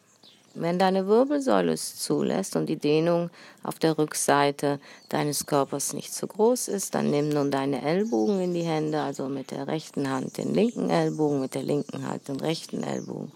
Wenn 0.60 0.80
deine 0.80 1.06
Wirbelsäule 1.06 1.72
es 1.72 2.00
zulässt 2.00 2.56
und 2.56 2.66
die 2.66 2.78
Dehnung 2.78 3.30
auf 3.62 3.78
der 3.78 3.96
Rückseite 3.96 4.80
deines 5.08 5.46
Körpers 5.46 5.92
nicht 5.92 6.12
zu 6.12 6.26
groß 6.26 6.66
ist, 6.66 6.96
dann 6.96 7.10
nimm 7.10 7.28
nun 7.28 7.52
deine 7.52 7.80
Ellbogen 7.80 8.40
in 8.40 8.54
die 8.54 8.64
Hände, 8.64 9.00
also 9.00 9.28
mit 9.28 9.52
der 9.52 9.68
rechten 9.68 10.10
Hand 10.10 10.36
den 10.36 10.52
linken 10.52 10.90
Ellbogen, 10.90 11.40
mit 11.40 11.54
der 11.54 11.62
linken 11.62 12.04
Hand 12.04 12.26
den 12.26 12.40
rechten 12.40 12.82
Ellbogen. 12.82 13.30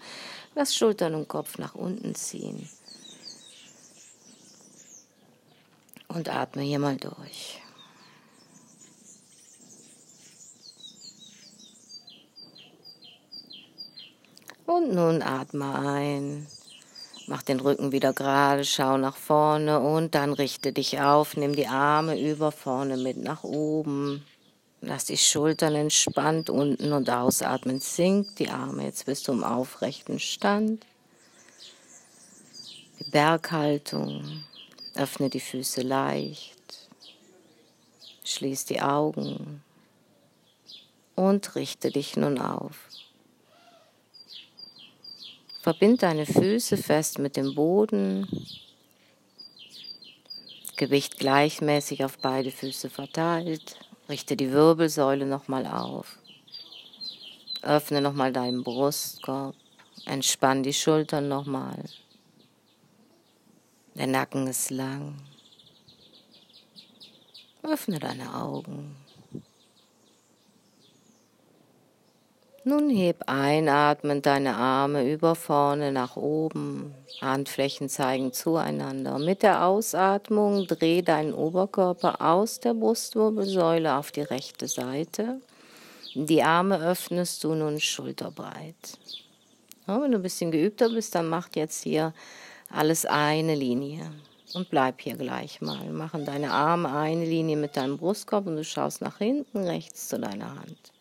Lass 0.53 0.75
Schultern 0.75 1.15
und 1.15 1.29
Kopf 1.29 1.57
nach 1.57 1.75
unten 1.75 2.13
ziehen. 2.13 2.67
Und 6.09 6.27
atme 6.27 6.61
hier 6.61 6.79
mal 6.79 6.97
durch. 6.97 7.61
Und 14.65 14.93
nun 14.93 15.21
atme 15.21 15.73
ein. 15.73 16.47
Mach 17.33 17.41
den 17.41 17.59
Rücken 17.59 17.91
wieder 17.91 18.13
gerade, 18.13 18.63
schau 18.63 18.95
nach 18.97 19.15
vorne 19.17 19.79
und 19.79 20.13
dann 20.13 20.33
richte 20.33 20.71
dich 20.71 21.01
auf, 21.01 21.35
nimm 21.35 21.55
die 21.55 21.65
Arme 21.65 22.21
über 22.21 22.51
vorne 22.51 22.95
mit 22.95 23.17
nach 23.17 23.43
oben. 23.43 24.23
Lass 24.81 25.05
die 25.05 25.17
Schultern 25.17 25.73
entspannt 25.73 26.51
unten 26.51 26.93
und 26.93 27.09
ausatmen. 27.09 27.79
Sink 27.79 28.35
die 28.35 28.49
Arme. 28.49 28.83
Jetzt 28.83 29.07
bist 29.07 29.27
du 29.27 29.31
im 29.31 29.43
aufrechten 29.43 30.19
Stand. 30.19 30.85
Die 32.99 33.09
Berghaltung. 33.09 34.43
Öffne 34.93 35.31
die 35.31 35.39
Füße 35.39 35.81
leicht. 35.81 36.87
Schließ 38.25 38.65
die 38.65 38.83
Augen 38.83 39.63
und 41.15 41.55
richte 41.55 41.89
dich 41.89 42.15
nun 42.15 42.37
auf. 42.37 42.92
Verbind 45.63 46.03
deine 46.03 46.25
Füße 46.25 46.75
fest 46.75 47.19
mit 47.19 47.37
dem 47.37 47.55
Boden. 47.55 48.27
Gewicht 50.75 51.19
gleichmäßig 51.19 52.03
auf 52.03 52.17
beide 52.17 52.51
Füße 52.51 52.89
verteilt. 52.89 53.77
Richte 54.09 54.35
die 54.35 54.51
Wirbelsäule 54.51 55.25
nochmal 55.25 55.65
auf. 55.65 56.17
Öffne 57.61 58.01
nochmal 58.01 58.33
deinen 58.33 58.65
Brustkorb. 58.65 59.55
Entspann 60.05 60.63
die 60.63 60.73
Schultern 60.73 61.29
nochmal. 61.29 61.81
Der 63.95 64.07
Nacken 64.07 64.47
ist 64.47 64.69
lang. 64.69 65.15
Öffne 67.61 67.99
deine 67.99 68.35
Augen. 68.35 68.97
Nun 72.65 72.89
heb 72.89 73.23
einatmend 73.27 74.25
deine 74.25 74.55
Arme 74.55 75.11
über 75.11 75.35
vorne 75.35 75.91
nach 75.91 76.15
oben. 76.15 76.95
Handflächen 77.19 77.89
zeigen 77.89 78.31
zueinander. 78.31 79.19
Mit 79.19 79.43
der 79.43 79.65
Ausatmung 79.65 80.65
dreh 80.67 81.01
deinen 81.01 81.33
Oberkörper 81.33 82.21
aus 82.21 82.61
der 82.61 82.73
Brustwirbelsäule 82.73 83.97
auf 83.97 84.13
die 84.13 84.21
rechte 84.21 84.69
Seite. 84.69 85.41
Die 86.15 86.41
Arme 86.41 86.79
öffnest 86.79 87.43
du 87.43 87.53
nun 87.53 87.81
schulterbreit. 87.81 88.97
Ja, 89.85 90.01
wenn 90.01 90.13
du 90.13 90.19
ein 90.19 90.23
bisschen 90.23 90.51
geübter 90.51 90.87
bist, 90.87 91.15
dann 91.15 91.27
mach 91.27 91.49
jetzt 91.55 91.83
hier 91.83 92.13
alles 92.69 93.05
eine 93.05 93.55
Linie. 93.55 94.09
Und 94.53 94.69
bleib 94.69 95.01
hier 95.01 95.17
gleich 95.17 95.59
mal. 95.59 95.91
Machen 95.91 96.23
deine 96.23 96.51
Arme 96.51 96.95
eine 96.95 97.25
Linie 97.25 97.57
mit 97.57 97.75
deinem 97.75 97.97
Brustkorb 97.97 98.47
und 98.47 98.55
du 98.55 98.63
schaust 98.63 99.01
nach 99.01 99.17
hinten 99.17 99.65
rechts 99.65 100.07
zu 100.07 100.17
deiner 100.17 100.55
Hand. 100.55 100.92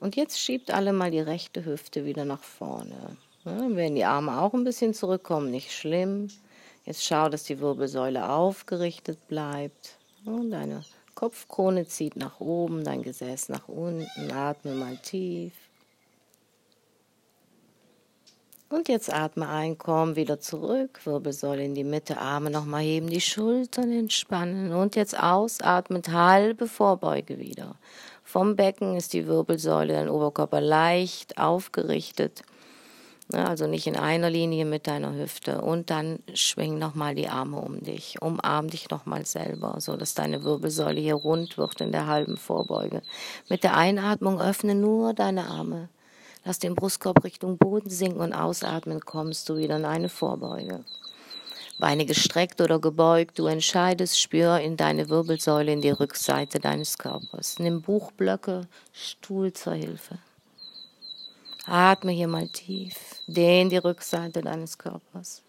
Und 0.00 0.16
jetzt 0.16 0.38
schiebt 0.40 0.70
alle 0.70 0.92
mal 0.92 1.10
die 1.10 1.20
rechte 1.20 1.64
Hüfte 1.64 2.04
wieder 2.04 2.24
nach 2.24 2.42
vorne. 2.42 3.16
Dann 3.44 3.76
werden 3.76 3.94
die 3.94 4.04
Arme 4.04 4.40
auch 4.40 4.54
ein 4.54 4.64
bisschen 4.64 4.94
zurückkommen, 4.94 5.50
nicht 5.50 5.72
schlimm. 5.72 6.28
Jetzt 6.84 7.04
schau, 7.04 7.28
dass 7.28 7.44
die 7.44 7.60
Wirbelsäule 7.60 8.30
aufgerichtet 8.30 9.26
bleibt. 9.28 9.98
Und 10.24 10.50
deine 10.50 10.84
Kopfkrone 11.14 11.86
zieht 11.86 12.16
nach 12.16 12.40
oben, 12.40 12.84
dein 12.84 13.02
Gesäß 13.02 13.48
nach 13.48 13.68
unten. 13.68 14.30
Atme 14.30 14.72
mal 14.72 14.96
tief. 14.98 15.52
Und 18.70 18.88
jetzt 18.88 19.10
atme 19.12 19.48
ein, 19.48 19.78
komm 19.78 20.14
wieder 20.14 20.40
zurück, 20.40 21.00
Wirbelsäule 21.04 21.64
in 21.64 21.74
die 21.74 21.84
Mitte, 21.84 22.18
Arme 22.18 22.50
nochmal 22.50 22.82
heben, 22.82 23.08
die 23.08 23.22
Schultern 23.22 23.90
entspannen 23.90 24.74
und 24.74 24.94
jetzt 24.94 25.18
ausatmend 25.18 26.12
halbe 26.12 26.68
Vorbeuge 26.68 27.38
wieder. 27.38 27.76
Vom 28.28 28.56
Becken 28.56 28.94
ist 28.94 29.14
die 29.14 29.26
Wirbelsäule, 29.26 29.94
dein 29.94 30.10
Oberkörper 30.10 30.60
leicht 30.60 31.38
aufgerichtet. 31.38 32.42
Also 33.32 33.66
nicht 33.66 33.86
in 33.86 33.96
einer 33.96 34.28
Linie 34.28 34.66
mit 34.66 34.86
deiner 34.86 35.14
Hüfte. 35.14 35.62
Und 35.62 35.88
dann 35.88 36.18
schwing 36.34 36.78
nochmal 36.78 37.14
die 37.14 37.28
Arme 37.28 37.58
um 37.58 37.82
dich. 37.82 38.20
Umarm 38.20 38.68
dich 38.68 38.90
nochmal 38.90 39.24
selber, 39.24 39.76
so 39.78 39.96
dass 39.96 40.12
deine 40.12 40.44
Wirbelsäule 40.44 41.00
hier 41.00 41.14
rund 41.14 41.56
wird 41.56 41.80
in 41.80 41.90
der 41.90 42.06
halben 42.06 42.36
Vorbeuge. 42.36 43.00
Mit 43.48 43.64
der 43.64 43.78
Einatmung 43.78 44.42
öffne 44.42 44.74
nur 44.74 45.14
deine 45.14 45.46
Arme. 45.46 45.88
Lass 46.44 46.58
den 46.58 46.74
Brustkorb 46.74 47.24
Richtung 47.24 47.56
Boden 47.56 47.88
sinken 47.88 48.20
und 48.20 48.34
ausatmen 48.34 49.00
kommst 49.00 49.48
du 49.48 49.56
wieder 49.56 49.76
in 49.76 49.86
eine 49.86 50.10
Vorbeuge. 50.10 50.84
Beine 51.78 52.06
gestreckt 52.06 52.60
oder 52.60 52.80
gebeugt, 52.80 53.38
du 53.38 53.46
entscheidest, 53.46 54.20
spür 54.20 54.58
in 54.58 54.76
deine 54.76 55.08
Wirbelsäule, 55.08 55.72
in 55.72 55.80
die 55.80 55.90
Rückseite 55.90 56.58
deines 56.58 56.98
Körpers. 56.98 57.58
Nimm 57.60 57.82
Buchblöcke, 57.82 58.66
Stuhl 58.92 59.52
zur 59.52 59.74
Hilfe. 59.74 60.18
Atme 61.66 62.12
hier 62.12 62.28
mal 62.28 62.48
tief. 62.48 62.96
Dehn 63.26 63.70
die 63.70 63.76
Rückseite 63.76 64.40
deines 64.40 64.78
Körpers. 64.78 65.42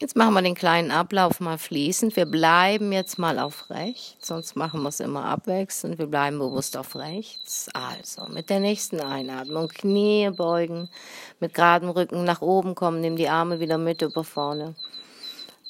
Jetzt 0.00 0.14
machen 0.14 0.34
wir 0.34 0.42
den 0.42 0.54
kleinen 0.54 0.92
Ablauf 0.92 1.40
mal 1.40 1.58
fließend. 1.58 2.14
Wir 2.14 2.26
bleiben 2.26 2.92
jetzt 2.92 3.18
mal 3.18 3.40
auf 3.40 3.68
rechts, 3.68 4.28
sonst 4.28 4.54
machen 4.54 4.80
wir 4.82 4.90
es 4.90 5.00
immer 5.00 5.24
abwechselnd. 5.24 5.98
Wir 5.98 6.06
bleiben 6.06 6.38
bewusst 6.38 6.76
auf 6.76 6.94
rechts. 6.94 7.68
Also 7.74 8.32
mit 8.32 8.48
der 8.48 8.60
nächsten 8.60 9.00
Einatmung 9.00 9.66
Knie 9.66 10.30
beugen, 10.30 10.88
mit 11.40 11.52
geradem 11.52 11.90
Rücken 11.90 12.22
nach 12.22 12.42
oben 12.42 12.76
kommen, 12.76 13.00
nimm 13.00 13.16
die 13.16 13.28
Arme 13.28 13.58
wieder 13.58 13.76
mit 13.76 14.00
über 14.00 14.22
vorne. 14.22 14.76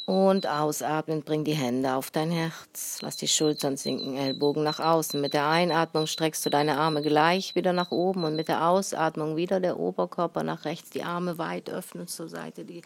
Und 0.04 0.46
ausatmen, 0.46 1.22
bring 1.22 1.44
die 1.44 1.54
Hände 1.54 1.94
auf 1.94 2.10
dein 2.10 2.30
Herz. 2.30 2.98
Lass 3.00 3.16
die 3.16 3.28
Schultern 3.28 3.78
sinken, 3.78 4.18
Ellbogen 4.18 4.62
nach 4.62 4.78
außen. 4.78 5.18
Mit 5.22 5.32
der 5.32 5.48
Einatmung 5.48 6.06
streckst 6.06 6.44
du 6.44 6.50
deine 6.50 6.76
Arme 6.76 7.00
gleich 7.00 7.54
wieder 7.54 7.72
nach 7.72 7.92
oben 7.92 8.24
und 8.24 8.36
mit 8.36 8.48
der 8.48 8.68
Ausatmung 8.68 9.36
wieder 9.36 9.58
der 9.58 9.78
Oberkörper 9.78 10.42
nach 10.42 10.66
rechts, 10.66 10.90
die 10.90 11.02
Arme 11.02 11.38
weit 11.38 11.70
öffnen 11.70 12.08
zur 12.08 12.28
Seite. 12.28 12.66
Die 12.66 12.82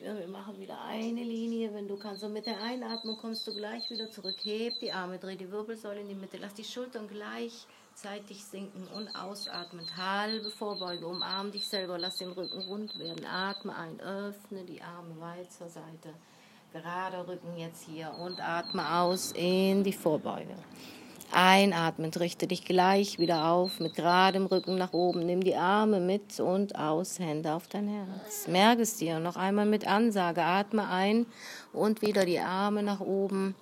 wir 0.00 0.28
machen 0.28 0.58
wieder 0.60 0.80
eine 0.82 1.22
Linie, 1.22 1.72
wenn 1.74 1.88
du 1.88 1.96
kannst. 1.96 2.22
Und 2.22 2.32
mit 2.32 2.46
der 2.46 2.60
Einatmung 2.62 3.16
kommst 3.16 3.46
du 3.46 3.54
gleich 3.54 3.88
wieder 3.90 4.10
zurück. 4.10 4.36
Heb 4.42 4.78
die 4.80 4.92
Arme, 4.92 5.18
dreh 5.18 5.36
die 5.36 5.50
Wirbelsäule 5.50 6.00
in 6.00 6.08
die 6.08 6.14
Mitte. 6.14 6.36
Lass 6.36 6.54
die 6.54 6.64
Schultern 6.64 7.08
gleich 7.08 7.66
Zeitig 7.96 8.44
sinken 8.44 8.86
und 8.94 9.08
ausatmen. 9.16 9.86
Halbe 9.96 10.50
Vorbeuge, 10.50 11.06
umarm 11.06 11.50
dich 11.50 11.66
selber, 11.66 11.96
lass 11.96 12.18
den 12.18 12.30
Rücken 12.30 12.60
rund 12.68 12.98
werden. 12.98 13.24
Atme 13.24 13.74
ein, 13.74 13.98
öffne 14.00 14.64
die 14.64 14.82
Arme 14.82 15.18
weit 15.18 15.50
zur 15.50 15.70
Seite. 15.70 16.12
Gerader 16.74 17.26
Rücken 17.26 17.56
jetzt 17.56 17.84
hier 17.84 18.12
und 18.20 18.38
atme 18.38 19.00
aus 19.00 19.32
in 19.32 19.82
die 19.82 19.94
Vorbeuge. 19.94 20.56
Einatmen, 21.32 22.10
richte 22.14 22.46
dich 22.46 22.64
gleich 22.64 23.18
wieder 23.18 23.50
auf 23.50 23.80
mit 23.80 23.94
geradem 23.94 24.46
Rücken 24.46 24.76
nach 24.76 24.92
oben. 24.92 25.26
Nimm 25.26 25.42
die 25.42 25.56
Arme 25.56 26.00
mit 26.00 26.40
und 26.40 26.78
aus, 26.78 27.18
Hände 27.18 27.52
auf 27.52 27.66
dein 27.68 27.88
Herz. 27.88 28.48
Merke 28.48 28.82
es 28.82 28.96
dir 28.96 29.18
noch 29.18 29.36
einmal 29.36 29.66
mit 29.66 29.86
Ansage. 29.86 30.42
Atme 30.42 30.88
ein 30.88 31.26
und 31.72 32.02
wieder 32.02 32.24
die 32.24 32.40
Arme 32.40 32.82
nach 32.82 33.00
oben 33.00 33.54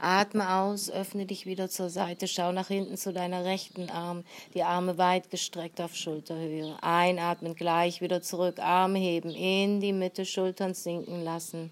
Atme 0.00 0.54
aus, 0.54 0.90
öffne 0.90 1.26
dich 1.26 1.44
wieder 1.44 1.68
zur 1.68 1.90
Seite, 1.90 2.26
schau 2.26 2.52
nach 2.52 2.68
hinten 2.68 2.96
zu 2.96 3.12
deiner 3.12 3.44
rechten 3.44 3.90
Arm, 3.90 4.24
die 4.54 4.62
Arme 4.62 4.96
weit 4.96 5.30
gestreckt 5.30 5.78
auf 5.80 5.94
Schulterhöhe. 5.94 6.74
Einatmen, 6.80 7.54
gleich 7.54 8.00
wieder 8.00 8.22
zurück, 8.22 8.58
Arme 8.60 8.98
heben, 8.98 9.30
in 9.30 9.80
die 9.80 9.92
Mitte, 9.92 10.24
Schultern 10.24 10.72
sinken 10.72 11.22
lassen 11.22 11.70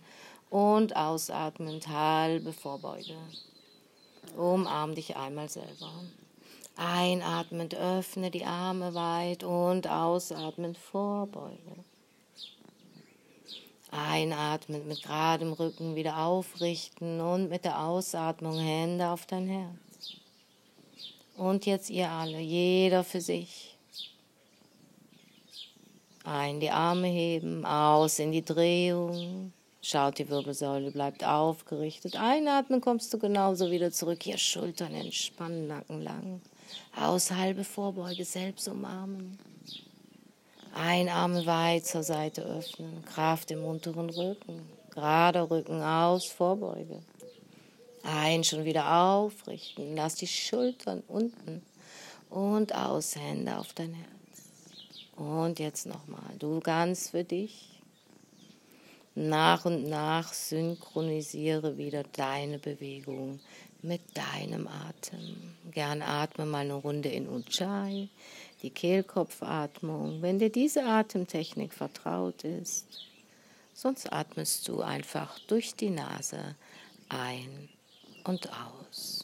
und 0.50 0.94
ausatmend, 0.94 1.88
halbe 1.88 2.52
Vorbeuge. 2.52 3.14
Umarm 4.36 4.94
dich 4.94 5.16
einmal 5.16 5.48
selber. 5.48 5.92
Einatmend, 6.76 7.74
öffne 7.74 8.30
die 8.30 8.44
Arme 8.44 8.94
weit 8.94 9.42
und 9.42 9.88
ausatmend, 9.88 10.78
Vorbeuge. 10.78 11.84
Einatmen 13.90 14.86
mit 14.86 15.02
geradem 15.02 15.52
Rücken 15.52 15.96
wieder 15.96 16.18
aufrichten 16.18 17.20
und 17.20 17.48
mit 17.48 17.64
der 17.64 17.82
Ausatmung 17.82 18.58
Hände 18.58 19.08
auf 19.08 19.26
dein 19.26 19.48
Herz. 19.48 20.20
Und 21.36 21.66
jetzt 21.66 21.88
ihr 21.88 22.10
alle, 22.10 22.38
jeder 22.38 23.02
für 23.04 23.20
sich. 23.20 23.76
Ein, 26.24 26.60
die 26.60 26.70
Arme 26.70 27.06
heben, 27.06 27.64
aus 27.64 28.18
in 28.18 28.32
die 28.32 28.44
Drehung. 28.44 29.52
Schaut, 29.90 30.18
die 30.18 30.28
Wirbelsäule 30.28 30.90
bleibt 30.90 31.24
aufgerichtet. 31.24 32.16
Einatmen 32.16 32.82
kommst 32.82 33.10
du 33.14 33.18
genauso 33.18 33.70
wieder 33.70 33.90
zurück. 33.90 34.22
Hier 34.22 34.36
Schultern 34.36 34.92
entspannen, 34.92 35.66
Nacken 35.66 36.02
lang. 36.02 36.42
Aus, 36.94 37.30
halbe 37.30 37.64
Vorbeuge, 37.64 38.26
selbst 38.26 38.68
umarmen. 38.68 39.38
Ein 40.74 41.08
Arm 41.08 41.46
weit 41.46 41.86
zur 41.86 42.02
Seite 42.02 42.42
öffnen, 42.42 43.02
Kraft 43.06 43.50
im 43.50 43.64
unteren 43.64 44.10
Rücken, 44.10 44.60
gerader 44.90 45.50
Rücken 45.50 45.80
aus, 45.80 46.26
Vorbeuge. 46.26 47.00
Ein 48.02 48.44
schon 48.44 48.66
wieder 48.66 48.94
aufrichten, 48.94 49.96
lass 49.96 50.16
die 50.16 50.26
Schultern 50.26 51.02
unten 51.08 51.62
und 52.28 52.74
aus, 52.74 53.16
Hände 53.16 53.56
auf 53.56 53.72
dein 53.72 53.94
Herz. 53.94 55.16
Und 55.16 55.58
jetzt 55.58 55.86
nochmal, 55.86 56.36
du 56.38 56.60
ganz 56.60 57.08
für 57.08 57.24
dich. 57.24 57.77
Nach 59.20 59.64
und 59.64 59.88
nach 59.88 60.32
synchronisiere 60.32 61.76
wieder 61.76 62.04
deine 62.12 62.60
Bewegung 62.60 63.40
mit 63.82 64.00
deinem 64.14 64.68
Atem. 64.68 65.56
Gern 65.72 66.02
atme 66.02 66.46
mal 66.46 66.60
eine 66.60 66.74
Runde 66.74 67.08
in 67.08 67.28
Ujjayi 67.28 68.10
die 68.62 68.70
Kehlkopfatmung, 68.70 70.22
wenn 70.22 70.38
dir 70.38 70.50
diese 70.50 70.84
Atemtechnik 70.84 71.74
vertraut 71.74 72.44
ist. 72.44 72.86
Sonst 73.74 74.12
atmest 74.12 74.68
du 74.68 74.82
einfach 74.82 75.36
durch 75.48 75.74
die 75.74 75.90
Nase 75.90 76.54
ein 77.08 77.68
und 78.22 78.48
aus. 78.52 79.17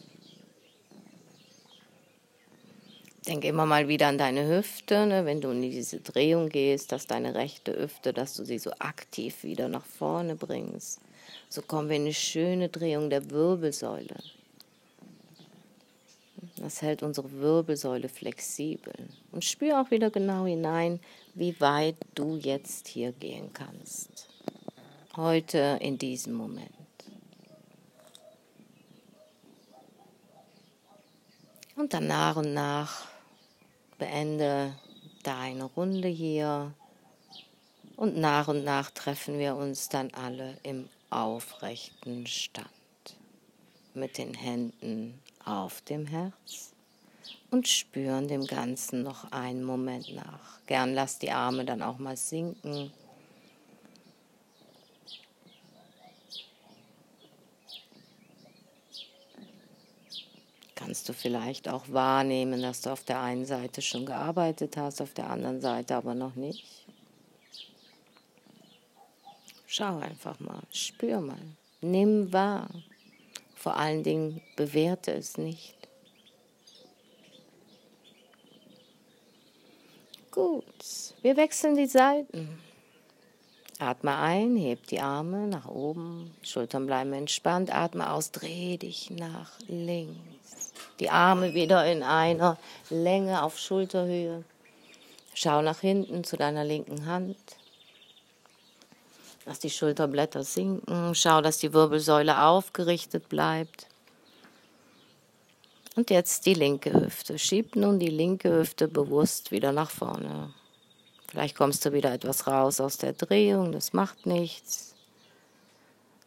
Denk 3.27 3.45
immer 3.45 3.65
mal 3.65 3.89
wieder 3.89 4.09
an 4.09 4.19
deine 4.19 4.47
Hüfte, 4.47 5.07
ne, 5.07 5.25
wenn 5.25 5.41
du 5.41 5.51
in 5.51 5.63
diese 5.63 6.01
Drehung 6.01 6.51
gehst, 6.51 6.93
dass 6.93 7.07
deine 7.07 7.35
rechte 7.35 7.75
Hüfte, 7.75 8.13
dass 8.13 8.35
du 8.35 8.45
sie 8.45 8.59
so 8.59 8.71
aktiv 8.79 9.43
wieder 9.45 9.69
nach 9.69 9.85
vorne 9.85 10.37
bringst. 10.37 11.01
So 11.49 11.63
kommen 11.63 11.89
wir 11.89 11.97
in 11.97 12.03
eine 12.03 12.13
schöne 12.13 12.69
Drehung 12.69 13.09
der 13.09 13.31
Wirbelsäule. 13.31 14.17
Das 16.57 16.83
hält 16.83 17.03
unsere 17.03 17.33
Wirbelsäule 17.33 18.09
flexibel. 18.09 18.95
Und 19.33 19.45
spür 19.45 19.81
auch 19.81 19.91
wieder 19.91 20.11
genau 20.11 20.45
hinein, 20.45 21.01
wie 21.35 21.59
weit 21.61 21.97
du 22.15 22.37
jetzt 22.37 22.89
hier 22.89 23.13
gehen 23.13 23.53
kannst. 23.55 24.29
Heute 25.17 25.79
in 25.81 25.97
diesem 25.97 26.35
Moment. 26.35 26.71
Und 31.77 31.93
dann 31.95 32.07
nach 32.07 32.37
und 32.37 32.53
nach 32.53 33.14
beende 33.99 34.75
deine 35.23 35.65
Runde 35.65 36.09
hier. 36.09 36.73
Und 37.97 38.17
nach 38.17 38.49
und 38.49 38.65
nach 38.65 38.91
treffen 38.91 39.39
wir 39.39 39.57
uns 39.57 39.89
dann 39.89 40.13
alle 40.15 40.57
im 40.63 40.89
aufrechten 41.11 42.27
Stand. 42.27 42.69
Mit 43.95 44.19
den 44.19 44.35
Händen 44.35 45.21
auf 45.45 45.81
dem 45.83 46.07
Herz 46.07 46.73
und 47.51 47.69
spüren 47.69 48.27
dem 48.27 48.47
Ganzen 48.47 49.05
noch 49.05 49.31
einen 49.31 49.63
Moment 49.63 50.13
nach. 50.15 50.59
Gern 50.67 50.95
lass 50.95 51.21
die 51.21 51.31
Arme 51.31 51.65
dann 51.65 51.83
auch 51.83 51.99
mal 51.99 52.17
sinken. 52.17 52.93
Kannst 60.85 61.09
du 61.09 61.15
vielleicht 61.15 61.67
auch 61.67 61.85
wahrnehmen, 61.89 62.61
dass 62.61 62.83
du 62.83 62.91
auf 62.91 63.05
der 63.05 63.19
einen 63.19 63.47
Seite 63.47 63.81
schon 63.81 64.05
gearbeitet 64.05 64.77
hast, 64.77 65.01
auf 65.01 65.15
der 65.15 65.31
anderen 65.31 65.63
Seite 65.63 65.97
aber 65.97 66.15
noch 66.15 66.35
nicht. 66.35 66.67
Schau 69.67 69.99
einfach 69.99 70.39
mal, 70.41 70.61
spür 70.73 71.23
mal, 71.23 71.41
nimm 71.81 72.31
wahr. 72.35 72.69
Vor 73.55 73.77
allen 73.77 74.03
Dingen 74.03 74.43
bewerte 74.57 75.13
es 75.13 75.39
nicht. 75.39 75.75
Gut, 80.31 81.15
wir 81.23 81.39
wechseln 81.39 81.77
die 81.77 81.87
Seiten. 81.87 82.59
Atme 83.79 84.19
ein, 84.19 84.57
heb 84.57 84.87
die 84.89 85.01
Arme 85.01 85.47
nach 85.47 85.67
oben, 85.67 86.37
Schultern 86.43 86.85
bleiben 86.85 87.15
entspannt, 87.15 87.75
atme 87.75 88.13
aus, 88.13 88.33
dreh 88.33 88.77
dich 88.77 89.09
nach 89.09 89.51
links. 89.67 90.34
Die 91.01 91.11
Arme 91.11 91.55
wieder 91.55 91.85
in 91.91 92.03
einer 92.03 92.59
Länge 92.91 93.43
auf 93.43 93.59
Schulterhöhe. 93.59 94.45
Schau 95.35 95.63
nach 95.63 95.81
hinten 95.81 96.23
zu 96.25 96.37
deiner 96.37 96.65
linken 96.65 97.07
Hand. 97.07 97.37
Lass 99.47 99.59
die 99.59 99.71
Schulterblätter 99.71 100.45
sinken. 100.45 101.15
Schau, 101.15 101.41
dass 101.41 101.59
die 101.59 101.73
Wirbelsäule 101.73 102.43
aufgerichtet 102.43 103.29
bleibt. 103.29 103.89
Und 105.97 106.11
jetzt 106.11 106.47
die 106.47 106.55
linke 106.55 106.93
Hüfte. 106.93 107.39
Schieb 107.39 107.77
nun 107.77 107.99
die 107.99 108.09
linke 108.09 108.53
Hüfte 108.53 108.89
bewusst 108.89 109.51
wieder 109.51 109.73
nach 109.73 109.91
vorne. 109.91 110.53
Vielleicht 111.29 111.57
kommst 111.57 111.85
du 111.85 111.93
wieder 111.93 112.13
etwas 112.13 112.47
raus 112.47 112.81
aus 112.81 112.97
der 112.97 113.13
Drehung, 113.13 113.73
das 113.73 113.93
macht 113.93 114.25
nichts. 114.25 114.95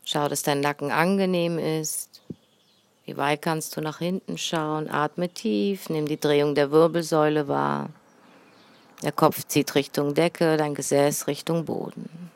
Schau, 0.03 0.27
dass 0.27 0.43
dein 0.43 0.60
Nacken 0.60 0.91
angenehm 0.91 1.58
ist. 1.60 2.21
Weit 3.15 3.41
kannst 3.41 3.78
du 3.78 3.82
nach 3.82 4.00
hinten 4.00 4.38
schauen? 4.38 4.89
Atme 4.89 5.30
tief, 5.30 5.88
nimm 5.88 6.08
die 6.08 6.20
Drehung 6.20 6.56
der 6.56 6.72
Wirbelsäule 6.72 7.48
wahr. 7.48 7.89
Der 9.02 9.13
Kopf 9.13 9.46
zieht 9.48 9.76
Richtung 9.76 10.13
Decke, 10.13 10.58
dein 10.58 10.76
Gesäß 10.76 11.28
Richtung 11.28 11.63
Boden. 11.63 12.32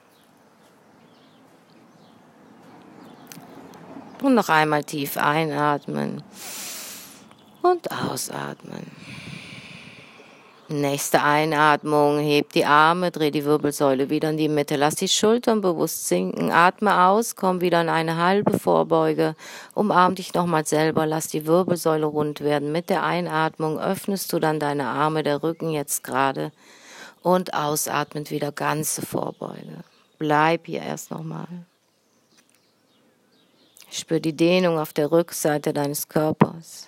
Und 4.22 4.36
noch 4.36 4.50
einmal 4.50 4.84
tief 4.84 5.18
einatmen 5.18 6.24
und 7.64 7.92
ausatmen. 7.92 8.90
Nächste 10.72 11.22
Einatmung, 11.22 12.20
heb 12.20 12.54
die 12.54 12.64
Arme, 12.64 13.12
dreh 13.12 13.30
die 13.30 13.44
Wirbelsäule 13.44 14.10
wieder 14.10 14.30
in 14.30 14.38
die 14.38 14.48
Mitte, 14.48 14.78
lass 14.78 14.96
die 14.96 15.10
Schultern 15.10 15.60
bewusst 15.60 16.08
sinken, 16.08 16.50
atme 16.50 17.08
aus, 17.08 17.36
komm 17.36 17.60
wieder 17.60 17.82
in 17.82 17.90
eine 17.90 18.16
halbe 18.16 18.58
Vorbeuge, 18.58 19.36
umarm 19.74 20.16
dich 20.16 20.34
nochmal 20.34 20.66
selber, 20.66 21.06
lass 21.06 21.28
die 21.28 21.46
Wirbelsäule 21.46 22.06
rund 22.06 22.40
werden. 22.40 22.72
Mit 22.72 22.90
der 22.90 23.04
Einatmung 23.04 23.80
öffnest 23.80 24.32
du 24.32 24.40
dann 24.40 24.62
deine 24.62 24.86
Arme, 24.86 25.24
der 25.24 25.44
Rücken 25.44 25.72
jetzt 25.72 26.06
gerade 26.06 26.54
und 27.22 27.54
ausatmend 27.54 28.32
wieder 28.32 28.54
ganze 28.54 29.02
Vorbeuge. 29.02 29.84
Bleib 30.20 30.68
hier 30.68 30.84
erst 30.84 31.12
nochmal. 31.12 31.48
Spür 33.90 34.22
die 34.22 34.38
Dehnung 34.38 34.80
auf 34.80 34.94
der 34.94 35.12
Rückseite 35.12 35.74
deines 35.74 36.08
Körpers. 36.08 36.88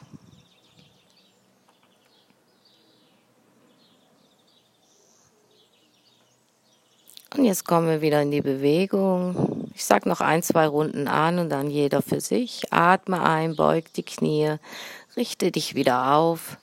Und 7.35 7.45
jetzt 7.45 7.65
kommen 7.65 7.87
wir 7.87 8.01
wieder 8.01 8.21
in 8.21 8.29
die 8.29 8.41
Bewegung. 8.41 9.71
Ich 9.73 9.85
sage 9.85 10.07
noch 10.07 10.21
ein, 10.21 10.43
zwei 10.43 10.67
Runden 10.67 11.07
an 11.07 11.39
und 11.39 11.49
dann 11.49 11.71
jeder 11.71 12.03
für 12.03 12.21
sich. 12.21 12.71
Atme 12.71 13.23
ein, 13.23 13.55
beug 13.55 13.85
die 13.95 14.03
Knie, 14.03 14.57
richte 15.17 15.51
dich 15.51 15.73
wieder 15.73 16.13
auf. 16.13 16.57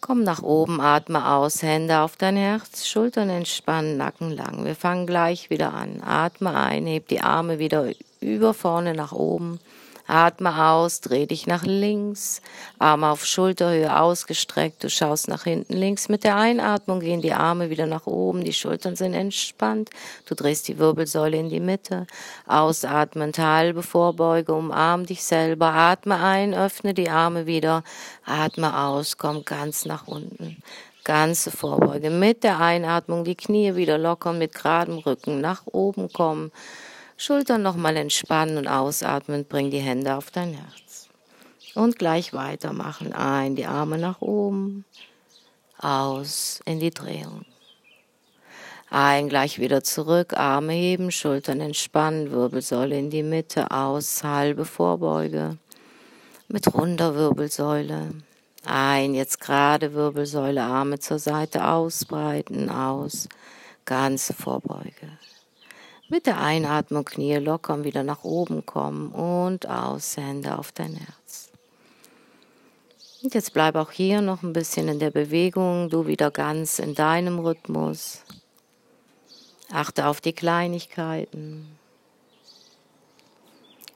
Komm 0.00 0.22
nach 0.22 0.42
oben, 0.42 0.80
atme 0.80 1.28
aus, 1.28 1.62
Hände 1.62 2.00
auf 2.00 2.16
dein 2.16 2.36
Herz, 2.36 2.86
Schultern 2.86 3.28
entspannen, 3.28 3.98
Nacken 3.98 4.30
lang. 4.30 4.64
Wir 4.64 4.76
fangen 4.76 5.06
gleich 5.06 5.50
wieder 5.50 5.74
an. 5.74 6.02
Atme 6.02 6.54
ein, 6.54 6.86
heb 6.86 7.08
die 7.08 7.20
Arme 7.20 7.58
wieder 7.58 7.90
über 8.20 8.54
vorne 8.54 8.94
nach 8.94 9.12
oben. 9.12 9.60
Atme 10.08 10.64
aus, 10.64 11.02
dreh 11.02 11.26
dich 11.26 11.46
nach 11.46 11.64
links, 11.64 12.40
Arme 12.78 13.10
auf 13.10 13.26
Schulterhöhe 13.26 14.00
ausgestreckt, 14.00 14.82
du 14.82 14.88
schaust 14.88 15.28
nach 15.28 15.44
hinten 15.44 15.74
links. 15.74 16.08
Mit 16.08 16.24
der 16.24 16.36
Einatmung 16.36 17.00
gehen 17.00 17.20
die 17.20 17.34
Arme 17.34 17.68
wieder 17.68 17.86
nach 17.86 18.06
oben, 18.06 18.42
die 18.42 18.54
Schultern 18.54 18.96
sind 18.96 19.12
entspannt, 19.12 19.90
du 20.26 20.34
drehst 20.34 20.66
die 20.66 20.78
Wirbelsäule 20.78 21.36
in 21.36 21.50
die 21.50 21.60
Mitte. 21.60 22.06
Ausatmend, 22.46 23.38
halbe 23.38 23.82
Vorbeuge, 23.82 24.54
umarm 24.54 25.04
dich 25.04 25.22
selber, 25.22 25.74
atme 25.74 26.16
ein, 26.16 26.54
öffne 26.54 26.94
die 26.94 27.10
Arme 27.10 27.44
wieder, 27.44 27.84
atme 28.24 28.78
aus, 28.78 29.18
komm 29.18 29.44
ganz 29.44 29.84
nach 29.84 30.08
unten 30.08 30.62
ganze 31.08 31.50
Vorbeuge. 31.50 32.10
Mit 32.10 32.44
der 32.44 32.60
Einatmung 32.60 33.24
die 33.24 33.34
Knie 33.34 33.74
wieder 33.76 33.96
lockern, 33.96 34.38
mit 34.38 34.54
geradem 34.54 34.98
Rücken 34.98 35.40
nach 35.40 35.62
oben 35.64 36.12
kommen. 36.12 36.52
Schultern 37.20 37.62
nochmal 37.62 37.96
entspannen 37.96 38.58
und 38.58 38.68
ausatmen, 38.68 39.44
bring 39.44 39.72
die 39.72 39.80
Hände 39.80 40.14
auf 40.14 40.30
dein 40.30 40.54
Herz. 40.54 41.08
Und 41.74 41.98
gleich 41.98 42.32
weitermachen. 42.32 43.12
Ein, 43.12 43.56
die 43.56 43.66
Arme 43.66 43.98
nach 43.98 44.20
oben, 44.20 44.84
aus 45.78 46.60
in 46.64 46.78
die 46.78 46.92
Drehung. 46.92 47.44
Ein, 48.88 49.28
gleich 49.28 49.58
wieder 49.58 49.82
zurück, 49.82 50.32
Arme 50.34 50.74
heben, 50.74 51.10
Schultern 51.10 51.60
entspannen, 51.60 52.30
Wirbelsäule 52.30 52.96
in 52.96 53.10
die 53.10 53.24
Mitte, 53.24 53.72
aus, 53.72 54.22
halbe 54.22 54.64
Vorbeuge. 54.64 55.58
Mit 56.46 56.72
runder 56.72 57.16
Wirbelsäule. 57.16 58.14
Ein, 58.64 59.14
jetzt 59.14 59.40
gerade 59.40 59.92
Wirbelsäule, 59.92 60.62
Arme 60.62 61.00
zur 61.00 61.18
Seite 61.18 61.66
ausbreiten, 61.66 62.70
aus, 62.70 63.28
ganze 63.84 64.34
Vorbeuge. 64.34 65.18
Mit 66.10 66.26
der 66.26 66.40
Einatmung 66.40 67.04
Knie 67.04 67.36
lockern, 67.36 67.84
wieder 67.84 68.02
nach 68.02 68.24
oben 68.24 68.64
kommen 68.64 69.12
und 69.12 69.68
aus, 69.68 70.16
Hände 70.16 70.58
auf 70.58 70.72
dein 70.72 70.94
Herz. 70.94 71.50
Und 73.22 73.34
jetzt 73.34 73.52
bleib 73.52 73.74
auch 73.74 73.90
hier 73.90 74.22
noch 74.22 74.42
ein 74.42 74.54
bisschen 74.54 74.88
in 74.88 75.00
der 75.00 75.10
Bewegung, 75.10 75.90
du 75.90 76.06
wieder 76.06 76.30
ganz 76.30 76.78
in 76.78 76.94
deinem 76.94 77.38
Rhythmus. 77.40 78.22
Achte 79.70 80.06
auf 80.06 80.22
die 80.22 80.32
Kleinigkeiten. 80.32 81.78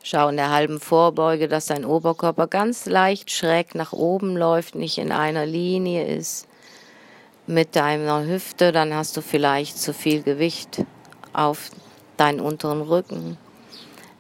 Schau 0.02 0.28
in 0.28 0.36
der 0.36 0.50
halben 0.50 0.80
Vorbeuge, 0.80 1.48
dass 1.48 1.66
dein 1.66 1.86
Oberkörper 1.86 2.46
ganz 2.46 2.84
leicht 2.84 3.30
schräg 3.30 3.74
nach 3.74 3.94
oben 3.94 4.36
läuft, 4.36 4.74
nicht 4.74 4.98
in 4.98 5.12
einer 5.12 5.46
Linie 5.46 6.06
ist 6.06 6.46
mit 7.46 7.74
deiner 7.74 8.26
Hüfte, 8.26 8.70
dann 8.70 8.92
hast 8.92 9.16
du 9.16 9.22
vielleicht 9.22 9.78
zu 9.78 9.94
viel 9.94 10.22
Gewicht 10.22 10.84
auf 11.32 11.70
deinen 12.16 12.40
unteren 12.40 12.82
Rücken. 12.82 13.38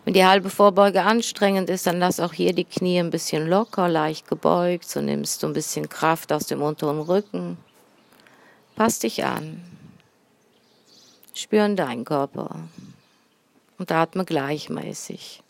Wenn 0.04 0.14
die 0.14 0.24
halbe 0.24 0.50
Vorbeuge 0.50 1.02
anstrengend 1.02 1.70
ist, 1.70 1.86
dann 1.86 1.98
lass 1.98 2.18
auch 2.18 2.32
hier 2.32 2.52
die 2.52 2.64
Knie 2.64 2.98
ein 2.98 3.10
bisschen 3.10 3.46
locker, 3.48 3.88
leicht 3.88 4.26
gebeugt. 4.28 4.88
So 4.88 5.00
nimmst 5.00 5.42
du 5.42 5.46
ein 5.46 5.52
bisschen 5.52 5.88
Kraft 5.88 6.32
aus 6.32 6.46
dem 6.46 6.60
unteren 6.60 7.00
Rücken. 7.00 7.56
Pass 8.74 8.98
dich 8.98 9.24
an. 9.24 9.62
Spüren 11.34 11.76
deinen 11.76 12.04
Körper 12.04 12.56
und 13.78 13.92
atme 13.92 14.24
gleichmäßig. 14.24 15.41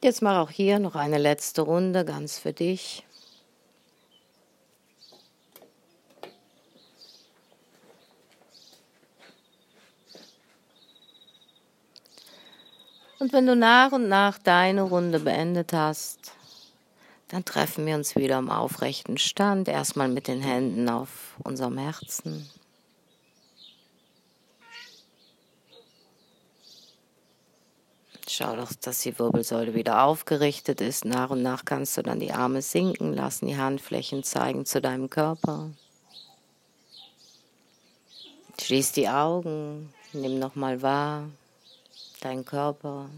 Jetzt 0.00 0.22
mach 0.22 0.38
auch 0.38 0.50
hier 0.50 0.78
noch 0.78 0.94
eine 0.94 1.18
letzte 1.18 1.62
Runde 1.62 2.04
ganz 2.04 2.38
für 2.38 2.52
dich. 2.52 3.04
Und 13.18 13.32
wenn 13.32 13.46
du 13.46 13.56
nach 13.56 13.90
und 13.90 14.08
nach 14.08 14.38
deine 14.38 14.82
Runde 14.82 15.18
beendet 15.18 15.72
hast, 15.72 16.32
dann 17.26 17.44
treffen 17.44 17.84
wir 17.84 17.96
uns 17.96 18.14
wieder 18.14 18.38
im 18.38 18.50
aufrechten 18.50 19.18
Stand, 19.18 19.66
erstmal 19.66 20.08
mit 20.08 20.28
den 20.28 20.40
Händen 20.40 20.88
auf 20.88 21.34
unserem 21.42 21.76
Herzen. 21.76 22.48
Schau 28.30 28.56
doch, 28.56 28.72
dass 28.74 29.00
die 29.00 29.18
Wirbelsäule 29.18 29.74
wieder 29.74 30.04
aufgerichtet 30.04 30.80
ist. 30.80 31.04
Nach 31.04 31.30
und 31.30 31.42
nach 31.42 31.64
kannst 31.64 31.96
du 31.96 32.02
dann 32.02 32.20
die 32.20 32.32
Arme 32.32 32.60
sinken 32.60 33.14
lassen, 33.14 33.46
die 33.46 33.56
Handflächen 33.56 34.22
zeigen 34.22 34.66
zu 34.66 34.80
deinem 34.80 35.08
Körper. 35.08 35.70
Schließ 38.60 38.92
die 38.92 39.08
Augen, 39.08 39.94
nimm 40.12 40.38
nochmal 40.38 40.82
wahr 40.82 41.28
deinen 42.20 42.44
Körper. 42.44 43.08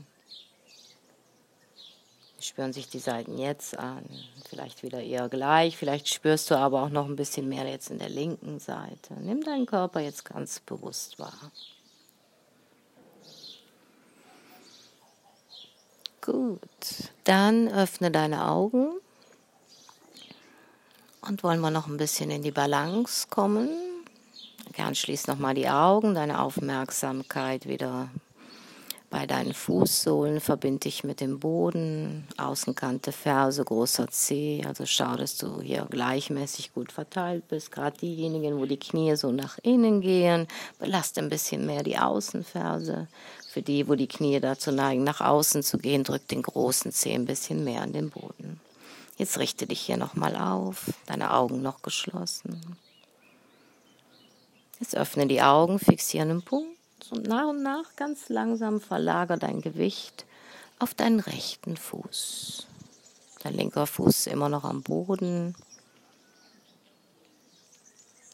Spüren 2.40 2.72
sich 2.72 2.88
die 2.88 2.98
Seiten 2.98 3.36
jetzt 3.36 3.76
an. 3.76 4.04
Vielleicht 4.48 4.82
wieder 4.82 5.02
eher 5.02 5.28
gleich. 5.28 5.76
Vielleicht 5.76 6.08
spürst 6.08 6.50
du 6.50 6.56
aber 6.56 6.82
auch 6.82 6.88
noch 6.88 7.06
ein 7.06 7.16
bisschen 7.16 7.48
mehr 7.48 7.66
jetzt 7.68 7.90
in 7.90 7.98
der 7.98 8.08
linken 8.08 8.58
Seite. 8.58 9.14
Nimm 9.20 9.42
deinen 9.42 9.66
Körper 9.66 10.00
jetzt 10.00 10.24
ganz 10.24 10.60
bewusst 10.60 11.18
wahr. 11.18 11.50
Gut, 16.22 16.60
dann 17.24 17.68
öffne 17.68 18.10
deine 18.10 18.46
Augen 18.46 18.90
und 21.22 21.42
wollen 21.42 21.60
wir 21.60 21.70
noch 21.70 21.86
ein 21.86 21.96
bisschen 21.96 22.30
in 22.30 22.42
die 22.42 22.50
Balance 22.50 23.26
kommen. 23.30 23.70
Gern 24.72 24.94
schließ 24.94 25.28
nochmal 25.28 25.54
die 25.54 25.68
Augen, 25.68 26.14
deine 26.14 26.42
Aufmerksamkeit 26.42 27.66
wieder 27.66 28.10
bei 29.10 29.26
deinen 29.26 29.54
Fußsohlen, 29.54 30.40
verbind 30.40 30.84
dich 30.84 31.02
mit 31.02 31.20
dem 31.20 31.40
Boden, 31.40 32.28
Außenkante, 32.36 33.10
Ferse, 33.10 33.64
großer 33.64 34.06
Zeh. 34.08 34.62
Also 34.64 34.86
schau, 34.86 35.16
dass 35.16 35.36
du 35.36 35.60
hier 35.60 35.86
gleichmäßig 35.90 36.72
gut 36.72 36.92
verteilt 36.92 37.48
bist. 37.48 37.72
Gerade 37.72 37.98
diejenigen, 37.98 38.58
wo 38.58 38.66
die 38.66 38.78
Knie 38.78 39.16
so 39.16 39.32
nach 39.32 39.58
innen 39.62 40.00
gehen, 40.00 40.46
belast 40.78 41.18
ein 41.18 41.28
bisschen 41.28 41.66
mehr 41.66 41.82
die 41.82 41.98
Außenferse. 41.98 43.08
Für 43.50 43.62
die, 43.62 43.88
wo 43.88 43.96
die 43.96 44.06
Knie 44.06 44.38
dazu 44.38 44.70
neigen, 44.70 45.02
nach 45.02 45.20
außen 45.20 45.64
zu 45.64 45.76
gehen, 45.76 46.04
drück 46.04 46.28
den 46.28 46.42
großen 46.42 46.92
Zeh 46.92 47.12
ein 47.12 47.24
bisschen 47.24 47.64
mehr 47.64 47.82
an 47.82 47.92
den 47.92 48.10
Boden. 48.10 48.60
Jetzt 49.16 49.38
richte 49.40 49.66
dich 49.66 49.80
hier 49.80 49.96
nochmal 49.96 50.36
auf, 50.36 50.92
deine 51.06 51.32
Augen 51.34 51.60
noch 51.60 51.82
geschlossen. 51.82 52.76
Jetzt 54.78 54.96
öffne 54.96 55.26
die 55.26 55.42
Augen, 55.42 55.80
fixiere 55.80 56.22
einen 56.22 56.42
Punkt 56.42 56.78
und 57.10 57.26
nach 57.26 57.48
und 57.48 57.64
nach 57.64 57.96
ganz 57.96 58.28
langsam 58.28 58.80
verlager 58.80 59.36
dein 59.36 59.62
Gewicht 59.62 60.26
auf 60.78 60.94
deinen 60.94 61.18
rechten 61.18 61.76
Fuß. 61.76 62.68
Dein 63.42 63.54
linker 63.54 63.88
Fuß 63.88 64.28
immer 64.28 64.48
noch 64.48 64.62
am 64.62 64.82
Boden. 64.82 65.56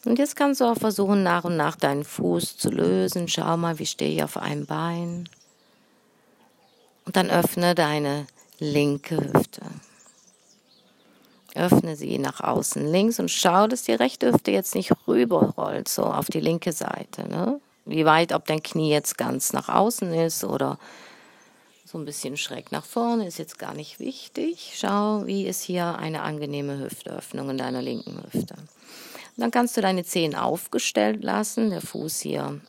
Und 0.07 0.19
jetzt 0.19 0.37
kannst 0.37 0.61
du 0.61 0.65
auch 0.65 0.77
versuchen, 0.77 1.21
nach 1.21 1.43
und 1.43 1.57
nach 1.57 1.75
deinen 1.75 2.05
Fuß 2.05 2.55
zu 2.55 2.69
lösen. 2.69 3.27
Schau 3.27 3.57
mal, 3.57 3.77
wie 3.77 3.85
stehe 3.85 4.15
ich 4.15 4.23
auf 4.23 4.37
einem 4.37 4.65
Bein. 4.65 5.27
Und 7.05 7.17
dann 7.17 7.29
öffne 7.29 7.75
deine 7.75 8.25
linke 8.57 9.17
Hüfte. 9.17 9.63
Öffne 11.55 11.97
sie 11.97 12.19
nach 12.19 12.39
außen 12.39 12.89
links 12.89 13.19
und 13.19 13.29
schau, 13.29 13.67
dass 13.67 13.83
die 13.83 13.91
rechte 13.91 14.31
Hüfte 14.31 14.51
jetzt 14.51 14.75
nicht 14.75 14.93
rüberrollt, 15.07 15.89
so 15.89 16.03
auf 16.03 16.27
die 16.27 16.39
linke 16.39 16.71
Seite. 16.71 17.27
Ne? 17.27 17.59
Wie 17.83 18.05
weit, 18.05 18.31
ob 18.31 18.45
dein 18.45 18.63
Knie 18.63 18.91
jetzt 18.91 19.17
ganz 19.17 19.51
nach 19.51 19.67
außen 19.67 20.13
ist 20.13 20.45
oder 20.45 20.79
so 21.83 21.97
ein 21.97 22.05
bisschen 22.05 22.37
schräg 22.37 22.71
nach 22.71 22.85
vorne, 22.85 23.27
ist 23.27 23.39
jetzt 23.39 23.59
gar 23.59 23.73
nicht 23.73 23.99
wichtig. 23.99 24.73
Schau, 24.77 25.25
wie 25.25 25.45
ist 25.45 25.63
hier 25.63 25.97
eine 25.97 26.21
angenehme 26.21 26.79
Hüftöffnung 26.79 27.49
in 27.49 27.57
deiner 27.57 27.81
linken 27.81 28.23
Hüfte. 28.23 28.55
Dann 29.37 29.51
kannst 29.51 29.77
du 29.77 29.81
deine 29.81 30.03
Zehen 30.03 30.35
aufgestellt 30.35 31.23
lassen, 31.23 31.69
der 31.69 31.81
Fuß 31.81 32.19
hier 32.21 32.59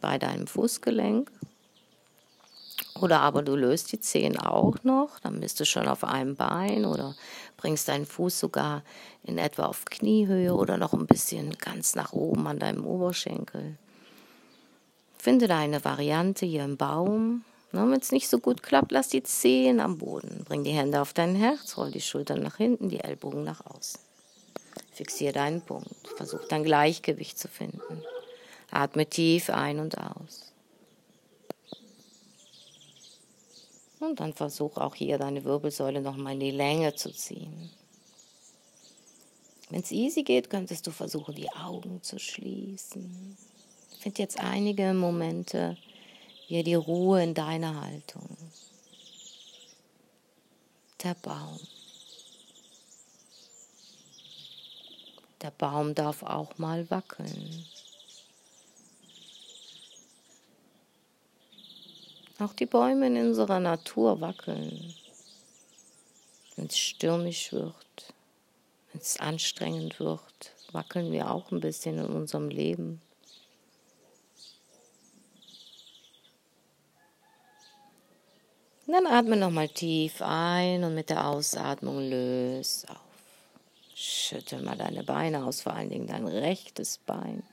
bei 0.00 0.18
deinem 0.18 0.46
Fußgelenk. 0.46 1.30
Oder 3.00 3.20
aber 3.20 3.42
du 3.42 3.56
löst 3.56 3.92
die 3.92 4.00
Zehen 4.00 4.38
auch 4.38 4.82
noch, 4.84 5.18
dann 5.20 5.40
bist 5.40 5.60
du 5.60 5.64
schon 5.64 5.88
auf 5.88 6.04
einem 6.04 6.36
Bein 6.36 6.84
oder 6.84 7.14
bringst 7.56 7.88
deinen 7.88 8.06
Fuß 8.06 8.38
sogar 8.38 8.82
in 9.22 9.38
etwa 9.38 9.66
auf 9.66 9.84
Kniehöhe 9.84 10.54
oder 10.54 10.76
noch 10.78 10.92
ein 10.92 11.06
bisschen 11.06 11.56
ganz 11.58 11.94
nach 11.94 12.12
oben 12.12 12.46
an 12.46 12.58
deinem 12.58 12.86
Oberschenkel. 12.86 13.76
Finde 15.18 15.46
deine 15.46 15.84
Variante 15.84 16.46
hier 16.46 16.64
im 16.64 16.76
Baum. 16.76 17.44
Wenn 17.70 17.92
es 17.92 18.12
nicht 18.12 18.28
so 18.28 18.38
gut 18.38 18.62
klappt, 18.62 18.92
lass 18.92 19.08
die 19.08 19.22
Zehen 19.22 19.80
am 19.80 19.98
Boden. 19.98 20.44
Bring 20.44 20.62
die 20.62 20.72
Hände 20.72 21.00
auf 21.00 21.12
dein 21.12 21.34
Herz, 21.34 21.76
roll 21.76 21.90
die 21.90 22.00
Schultern 22.00 22.42
nach 22.42 22.56
hinten, 22.56 22.88
die 22.88 23.00
Ellbogen 23.00 23.44
nach 23.44 23.64
außen. 23.64 24.00
Fixiere 24.92 25.32
deinen 25.32 25.62
Punkt. 25.62 26.08
Versuch 26.16 26.46
dein 26.48 26.64
Gleichgewicht 26.64 27.38
zu 27.38 27.48
finden. 27.48 28.02
Atme 28.70 29.06
tief 29.06 29.50
ein 29.50 29.80
und 29.80 29.98
aus. 29.98 30.52
Und 34.00 34.20
dann 34.20 34.32
versuch 34.32 34.76
auch 34.78 34.94
hier 34.94 35.18
deine 35.18 35.44
Wirbelsäule 35.44 36.00
nochmal 36.00 36.34
in 36.34 36.40
die 36.40 36.50
Länge 36.50 36.94
zu 36.94 37.12
ziehen. 37.12 37.70
Wenn 39.70 39.80
es 39.80 39.92
easy 39.92 40.22
geht, 40.22 40.50
könntest 40.50 40.86
du 40.86 40.90
versuchen, 40.90 41.34
die 41.34 41.50
Augen 41.50 42.02
zu 42.02 42.18
schließen. 42.18 43.36
Find 44.00 44.18
jetzt 44.18 44.38
einige 44.38 44.92
Momente 44.92 45.78
hier 46.46 46.64
die 46.64 46.74
Ruhe 46.74 47.22
in 47.22 47.32
deiner 47.32 47.80
Haltung. 47.80 48.36
Der 51.02 51.14
Baum. 51.14 51.58
Der 55.42 55.50
Baum 55.50 55.94
darf 55.96 56.22
auch 56.22 56.56
mal 56.58 56.88
wackeln. 56.88 57.66
Auch 62.38 62.52
die 62.52 62.66
Bäume 62.66 63.08
in 63.08 63.16
unserer 63.16 63.58
Natur 63.58 64.20
wackeln. 64.20 64.94
Wenn 66.54 66.66
es 66.66 66.78
stürmisch 66.78 67.52
wird, 67.52 68.14
wenn 68.92 69.00
es 69.00 69.18
anstrengend 69.18 69.98
wird, 69.98 70.54
wackeln 70.70 71.10
wir 71.10 71.30
auch 71.30 71.50
ein 71.50 71.60
bisschen 71.60 71.98
in 71.98 72.06
unserem 72.06 72.48
Leben. 72.48 73.00
Und 78.86 78.92
dann 78.92 79.06
atme 79.06 79.36
nochmal 79.36 79.68
tief 79.68 80.20
ein 80.20 80.84
und 80.84 80.94
mit 80.94 81.10
der 81.10 81.26
Ausatmung 81.26 81.98
löse 81.98 82.88
auf. 82.90 83.01
Schüttel 84.04 84.60
mal 84.62 84.76
deine 84.76 85.04
Beine 85.04 85.44
aus, 85.44 85.60
vor 85.60 85.74
allen 85.74 85.88
Dingen 85.88 86.08
dein 86.08 86.26
rechtes 86.26 86.98
Bein. 86.98 87.44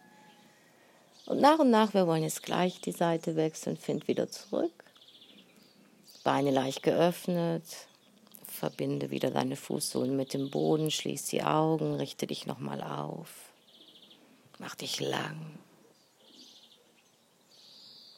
Und 1.27 1.39
nach 1.39 1.59
und 1.59 1.69
nach, 1.69 1.93
wir 1.93 2.07
wollen 2.07 2.23
jetzt 2.23 2.41
gleich 2.41 2.81
die 2.81 2.91
Seite 2.91 3.35
wechseln, 3.35 3.77
find 3.77 4.07
wieder 4.07 4.31
zurück. 4.31 4.83
Beine 6.23 6.49
leicht 6.49 6.81
geöffnet. 6.81 7.63
Verbinde 8.45 9.11
wieder 9.11 9.29
deine 9.29 9.55
Fußsohlen 9.55 10.15
mit 10.15 10.33
dem 10.33 10.49
Boden, 10.49 10.89
schließ 10.89 11.27
die 11.27 11.43
Augen, 11.43 11.93
richte 11.93 12.25
dich 12.25 12.47
nochmal 12.47 12.81
auf. 12.81 13.53
Mach 14.57 14.73
dich 14.73 14.99
lang. 14.99 15.59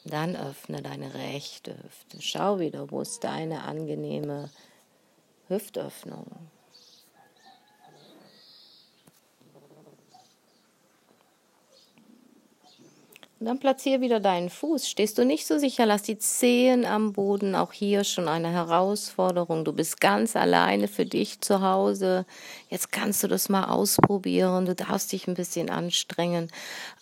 Dann 0.05 0.37
öffne 0.37 0.81
deine 0.81 1.13
rechte 1.13 1.77
Hüfte. 1.83 2.21
Schau 2.21 2.59
wieder, 2.59 2.89
wo 2.91 3.01
ist 3.01 3.25
deine 3.25 3.63
angenehme 3.63 4.49
Hüftöffnung. 5.49 6.49
Und 13.41 13.47
dann 13.47 13.58
platziere 13.58 14.01
wieder 14.01 14.19
deinen 14.19 14.51
Fuß. 14.51 14.88
Stehst 14.88 15.17
du 15.17 15.25
nicht 15.25 15.47
so 15.47 15.58
sicher, 15.58 15.88
lass 15.88 16.04
die 16.04 16.19
Zehen 16.19 16.86
am 16.86 17.12
Boden. 17.12 17.56
Auch 17.56 17.73
hier 17.73 18.04
schon 18.04 18.27
eine 18.27 18.51
Herausforderung. 18.51 19.65
Du 19.65 19.73
bist 19.73 19.99
ganz 19.99 20.36
alleine 20.36 20.88
für 20.88 21.08
dich 21.08 21.41
zu 21.41 21.60
Hause. 21.60 22.27
Jetzt 22.69 22.91
kannst 22.91 23.23
du 23.23 23.27
das 23.27 23.49
mal 23.49 23.63
ausprobieren. 23.63 24.67
Du 24.67 24.75
darfst 24.75 25.12
dich 25.12 25.27
ein 25.27 25.34
bisschen 25.34 25.71
anstrengen. 25.71 26.51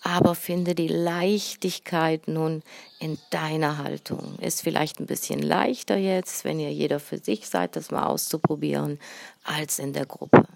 Aber 0.02 0.34
finde 0.34 0.76
die 0.76 0.88
Leichtigkeit 0.88 2.30
nun 2.30 2.64
in 3.02 3.18
deiner 3.32 3.78
Haltung. 3.78 4.40
Ist 4.40 4.62
vielleicht 4.62 5.02
ein 5.02 5.08
bisschen 5.08 5.42
leichter 5.42 5.98
jetzt, 5.98 6.46
wenn 6.46 6.62
ihr 6.62 6.72
jeder 6.72 7.02
für 7.02 7.18
sich 7.18 7.50
seid, 7.50 7.76
das 7.76 7.92
mal 7.92 8.06
auszuprobieren, 8.06 8.98
als 9.44 9.78
in 9.78 9.92
der 9.92 10.06
Gruppe. 10.06 10.49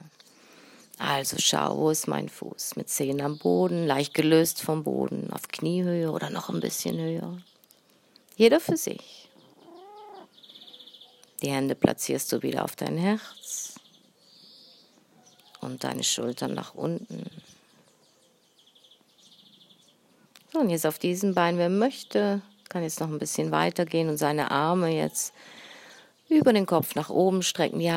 Also 1.06 1.36
schau, 1.38 1.78
wo 1.80 1.90
ist 1.90 2.08
mein 2.08 2.30
Fuß? 2.30 2.78
Mit 2.78 2.90
Zehen 2.90 3.20
am 3.20 3.38
Boden, 3.38 3.86
leicht 3.86 4.14
gelöst 4.14 4.62
vom 4.62 4.86
Boden, 4.86 5.34
auf 5.34 5.50
Kniehöhe 5.50 6.10
oder 6.10 6.30
noch 6.30 6.48
ein 6.48 6.62
bisschen 6.62 6.98
höher. 6.98 7.42
Jeder 8.38 8.62
für 8.62 8.78
sich. 8.78 9.30
Die 11.42 11.50
Hände 11.52 11.76
platzierst 11.76 12.32
du 12.32 12.42
wieder 12.42 12.64
auf 12.64 12.78
dein 12.78 12.96
Herz 12.96 13.76
und 15.60 15.84
deine 15.84 16.06
Schultern 16.06 16.54
nach 16.54 16.74
unten. 16.74 17.30
So, 20.54 20.60
und 20.60 20.70
jetzt 20.70 20.86
auf 20.86 21.00
diesem 21.00 21.34
Bein, 21.34 21.58
wer 21.58 21.68
möchte, 21.68 22.42
kann 22.70 22.82
jetzt 22.82 23.02
noch 23.02 23.10
ein 23.10 23.20
bisschen 23.20 23.52
weitergehen 23.52 24.08
und 24.08 24.16
seine 24.16 24.52
Arme 24.52 24.96
jetzt 24.96 25.34
über 26.30 26.54
den 26.54 26.66
Kopf 26.66 26.96
nach 26.96 27.10
oben 27.10 27.44
strecken, 27.44 27.80
die 27.80 27.92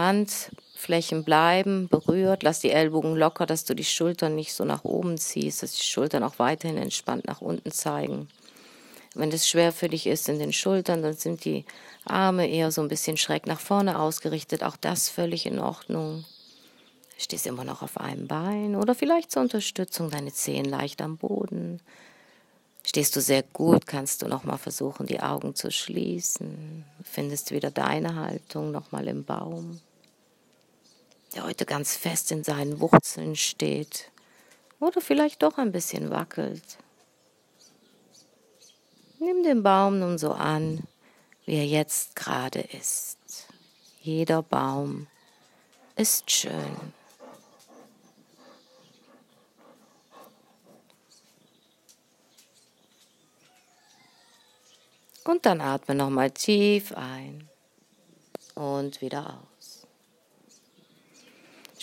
Handflächen 0.76 1.24
bleiben 1.24 1.88
berührt, 1.88 2.42
lass 2.42 2.60
die 2.60 2.70
Ellbogen 2.70 3.16
locker, 3.16 3.46
dass 3.46 3.64
du 3.64 3.74
die 3.74 3.82
Schultern 3.84 4.34
nicht 4.34 4.52
so 4.52 4.66
nach 4.66 4.84
oben 4.84 5.16
ziehst, 5.16 5.62
dass 5.62 5.72
die 5.72 5.82
Schultern 5.82 6.22
auch 6.22 6.38
weiterhin 6.38 6.76
entspannt 6.76 7.26
nach 7.26 7.40
unten 7.40 7.70
zeigen. 7.72 8.28
Wenn 9.14 9.30
das 9.30 9.48
schwer 9.48 9.72
für 9.72 9.88
dich 9.88 10.06
ist 10.06 10.28
in 10.28 10.38
den 10.38 10.52
Schultern, 10.52 11.02
dann 11.02 11.14
sind 11.14 11.46
die 11.46 11.64
Arme 12.04 12.46
eher 12.46 12.70
so 12.70 12.82
ein 12.82 12.88
bisschen 12.88 13.16
schräg 13.16 13.46
nach 13.46 13.58
vorne 13.58 13.98
ausgerichtet. 13.98 14.62
Auch 14.62 14.76
das 14.76 15.08
völlig 15.08 15.46
in 15.46 15.58
Ordnung. 15.58 16.26
Stehst 17.16 17.46
immer 17.46 17.64
noch 17.64 17.80
auf 17.80 17.96
einem 17.96 18.28
Bein 18.28 18.76
oder 18.76 18.94
vielleicht 18.94 19.30
zur 19.30 19.40
Unterstützung 19.40 20.10
deine 20.10 20.34
Zehen 20.34 20.66
leicht 20.66 21.00
am 21.00 21.16
Boden. 21.16 21.80
Stehst 22.84 23.16
du 23.16 23.22
sehr 23.22 23.42
gut, 23.42 23.86
kannst 23.86 24.20
du 24.20 24.28
nochmal 24.28 24.58
versuchen, 24.58 25.06
die 25.06 25.20
Augen 25.20 25.54
zu 25.54 25.70
schließen. 25.70 26.84
Findest 27.02 27.50
wieder 27.52 27.70
deine 27.70 28.16
Haltung 28.16 28.70
nochmal 28.70 29.08
im 29.08 29.24
Baum, 29.24 29.80
der 31.36 31.44
heute 31.44 31.66
ganz 31.66 31.94
fest 31.94 32.32
in 32.32 32.44
seinen 32.44 32.80
Wurzeln 32.80 33.36
steht 33.36 34.10
oder 34.80 35.02
vielleicht 35.02 35.42
doch 35.42 35.58
ein 35.58 35.70
bisschen 35.70 36.10
wackelt. 36.10 36.78
Nimm 39.18 39.42
den 39.42 39.62
Baum 39.62 39.98
nun 39.98 40.16
so 40.16 40.32
an, 40.32 40.82
wie 41.44 41.56
er 41.56 41.66
jetzt 41.66 42.16
gerade 42.16 42.60
ist. 42.60 43.18
Jeder 44.00 44.42
Baum 44.42 45.08
ist 45.94 46.30
schön. 46.30 46.94
Und 55.24 55.44
dann 55.44 55.60
atme 55.60 55.94
nochmal 55.94 56.30
tief 56.30 56.92
ein 56.92 57.46
und 58.54 59.02
wieder 59.02 59.34
aus. 59.34 59.55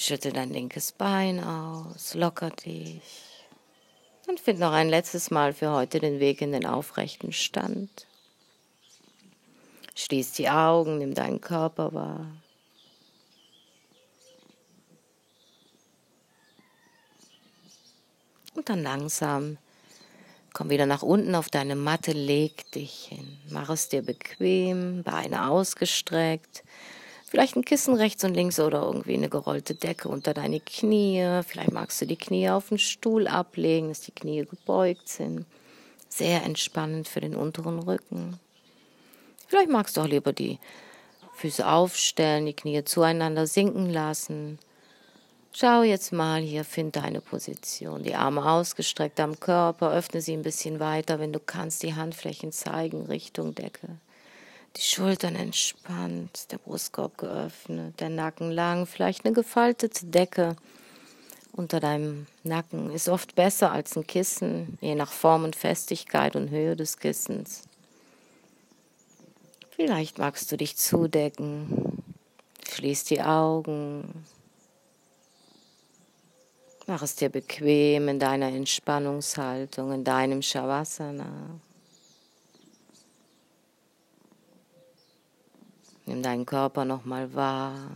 Schüttel 0.06 0.34
dein 0.34 0.50
linkes 0.50 0.92
Bein 0.92 1.42
aus, 1.42 2.14
locker 2.14 2.50
dich. 2.50 3.02
Und 4.28 4.38
find 4.38 4.60
noch 4.60 4.74
ein 4.74 4.90
letztes 4.90 5.32
Mal 5.32 5.54
für 5.54 5.72
heute 5.72 6.02
den 6.02 6.20
Weg 6.20 6.42
in 6.42 6.52
den 6.52 6.66
aufrechten 6.66 7.32
Stand. 7.32 8.06
Schließ 9.96 10.34
die 10.34 10.50
Augen, 10.50 10.98
nimm 10.98 11.14
deinen 11.14 11.40
Körper 11.40 11.94
wahr. 11.94 12.28
Und 18.56 18.68
dann 18.68 18.84
langsam 18.84 19.58
komm 20.52 20.70
wieder 20.70 20.86
nach 20.86 21.02
unten 21.02 21.34
auf 21.34 21.48
deine 21.48 21.78
Matte, 21.78 22.12
leg 22.12 22.70
dich 22.74 23.06
hin. 23.06 23.38
Mach 23.50 23.70
es 23.70 23.88
dir 23.88 24.02
bequem, 24.02 25.04
Beine 25.04 25.50
ausgestreckt. 25.50 26.66
Vielleicht 27.34 27.56
ein 27.56 27.66
Kissen 27.66 27.96
rechts 27.96 28.24
und 28.24 28.36
links 28.36 28.60
oder 28.60 28.84
irgendwie 28.84 29.16
eine 29.16 29.28
gerollte 29.28 29.74
Decke 29.74 30.08
unter 30.08 30.36
deine 30.36 30.60
Knie. 30.60 31.42
Vielleicht 31.48 31.72
magst 31.72 32.00
du 32.00 32.06
die 32.06 32.16
Knie 32.16 32.52
auf 32.52 32.70
den 32.70 32.78
Stuhl 32.78 33.28
ablegen, 33.28 33.88
dass 33.88 34.02
die 34.02 34.12
Knie 34.12 34.46
gebeugt 34.46 35.10
sind. 35.10 35.48
Sehr 36.10 36.44
entspannend 36.44 37.08
für 37.08 37.22
den 37.22 37.36
unteren 37.36 37.80
Rücken. 37.80 38.40
Vielleicht 39.48 39.72
magst 39.72 39.98
du 39.98 40.02
auch 40.02 40.08
lieber 40.08 40.32
die 40.32 40.60
Füße 41.34 41.68
aufstellen, 41.68 42.46
die 42.46 42.54
Knie 42.54 42.84
zueinander 42.84 43.48
sinken 43.48 43.90
lassen. 43.90 44.60
Schau 45.54 45.82
jetzt 45.82 46.14
mal 46.14 46.40
hier, 46.40 46.64
find 46.64 46.96
deine 46.98 47.20
Position. 47.20 48.04
Die 48.04 48.14
Arme 48.14 48.48
ausgestreckt 48.48 49.20
am 49.20 49.40
Körper, 49.40 49.92
öffne 49.92 50.22
sie 50.22 50.34
ein 50.34 50.44
bisschen 50.44 50.80
weiter, 50.80 51.18
wenn 51.18 51.34
du 51.34 51.40
kannst, 51.40 51.82
die 51.82 51.96
Handflächen 51.96 52.52
zeigen 52.52 53.08
Richtung 53.08 53.56
Decke. 53.56 53.98
Die 54.76 54.82
Schultern 54.82 55.36
entspannt, 55.36 56.52
der 56.52 56.58
Brustkorb 56.58 57.18
geöffnet, 57.18 58.00
der 58.00 58.10
Nacken 58.10 58.52
lang, 58.52 58.86
vielleicht 58.88 59.26
eine 59.26 59.34
gefaltete 59.34 60.06
Decke 60.08 60.56
unter 61.52 61.80
deinem 61.80 62.26
Nacken 62.44 62.90
ist 62.90 63.08
oft 63.08 63.36
besser 63.36 63.72
als 63.72 63.96
ein 63.96 64.08
Kissen, 64.08 64.80
je 64.82 64.96
nach 64.96 65.12
Form 65.12 65.44
und 65.44 65.56
Festigkeit 65.56 66.36
und 66.36 66.50
Höhe 66.50 66.76
des 66.76 66.98
Kissens. 66.98 67.62
Vielleicht 69.70 70.18
magst 70.18 70.52
du 70.52 70.58
dich 70.58 70.76
zudecken, 70.76 72.04
schließ 72.68 73.04
die 73.04 73.22
Augen, 73.22 74.26
Mach 76.86 77.02
es 77.02 77.16
dir 77.16 77.30
bequem 77.30 78.10
in 78.10 78.20
deiner 78.20 78.48
Entspannungshaltung, 78.48 79.94
in 79.94 80.04
deinem 80.04 80.42
Shavasana. 80.42 81.62
Nimm 86.06 86.22
deinen 86.22 86.46
Körper 86.46 86.86
nochmal 86.86 87.34
wahr. 87.34 87.92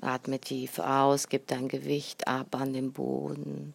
Atme 0.00 0.38
tief 0.38 0.78
aus, 0.78 1.28
gib 1.28 1.46
dein 1.46 1.68
Gewicht 1.68 2.28
ab 2.28 2.54
an 2.54 2.74
den 2.74 2.92
Boden. 2.92 3.72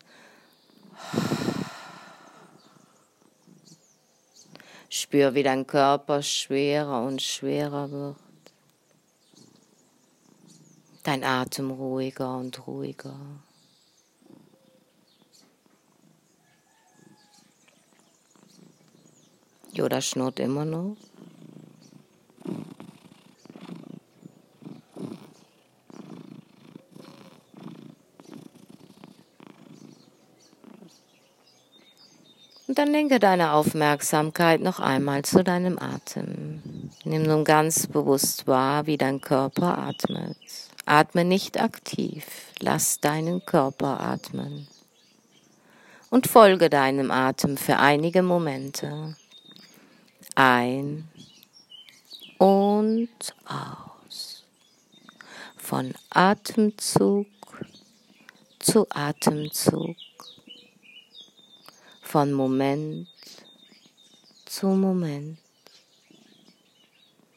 Spür, 4.89 5.33
wie 5.33 5.43
dein 5.43 5.65
Körper 5.65 6.21
schwerer 6.21 7.03
und 7.03 7.21
schwerer 7.21 7.89
wird. 7.89 8.17
Dein 11.03 11.23
Atem 11.23 11.71
ruhiger 11.71 12.37
und 12.37 12.67
ruhiger. 12.67 13.19
Yoda 19.71 20.01
schnurrt 20.01 20.39
immer 20.39 20.65
noch. 20.65 20.97
Dann 32.79 32.93
lenke 32.93 33.19
deine 33.19 33.51
Aufmerksamkeit 33.51 34.61
noch 34.61 34.79
einmal 34.79 35.25
zu 35.25 35.43
deinem 35.43 35.77
Atem. 35.77 36.61
Nimm 37.03 37.23
nun 37.23 37.43
ganz 37.43 37.87
bewusst 37.87 38.47
wahr, 38.47 38.85
wie 38.85 38.95
dein 38.95 39.19
Körper 39.19 39.77
atmet. 39.77 40.37
Atme 40.85 41.25
nicht 41.25 41.59
aktiv, 41.59 42.25
lass 42.59 43.01
deinen 43.01 43.45
Körper 43.45 43.99
atmen. 43.99 44.65
Und 46.09 46.27
folge 46.27 46.69
deinem 46.69 47.11
Atem 47.11 47.57
für 47.57 47.79
einige 47.79 48.23
Momente. 48.23 49.17
Ein 50.35 51.09
und 52.37 53.09
aus. 53.43 54.45
Von 55.57 55.93
Atemzug 56.11 57.27
zu 58.59 58.87
Atemzug. 58.89 59.97
Von 62.11 62.33
Moment 62.33 63.07
zu 64.47 64.65
Moment. 64.65 65.37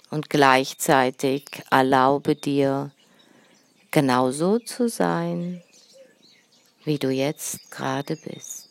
Und 0.08 0.30
gleichzeitig 0.30 1.44
erlaube 1.70 2.36
dir, 2.36 2.90
genauso 3.90 4.58
zu 4.60 4.88
sein, 4.88 5.62
wie 6.84 6.98
du 6.98 7.10
jetzt 7.10 7.70
gerade 7.70 8.16
bist. 8.16 8.61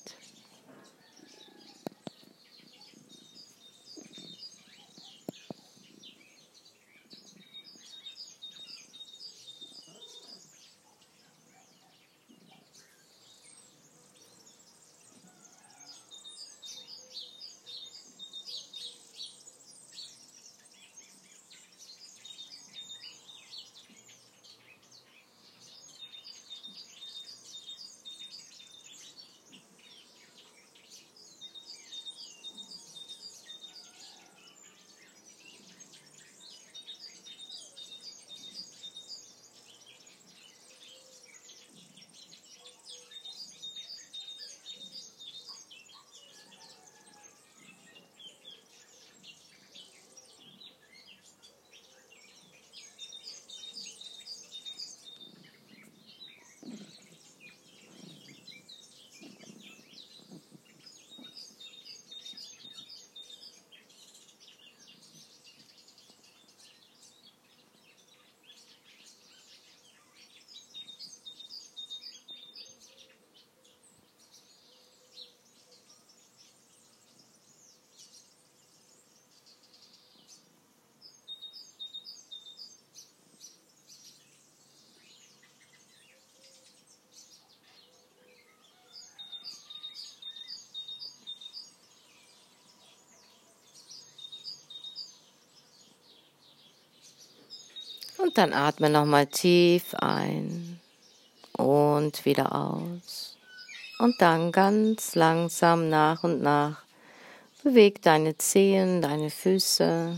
Und 98.32 98.38
dann 98.38 98.54
atme 98.54 98.90
nochmal 98.90 99.28
tief 99.28 99.94
ein 99.94 100.80
und 101.52 102.24
wieder 102.24 102.56
aus. 102.56 103.36
Und 104.00 104.22
dann 104.22 104.54
ganz 104.54 105.16
langsam 105.16 105.90
nach 105.90 106.24
und 106.24 106.42
nach 106.42 106.82
beweg 107.62 108.02
deine 108.02 108.38
Zehen, 108.38 109.02
deine 109.02 109.32
Füße, 109.32 110.18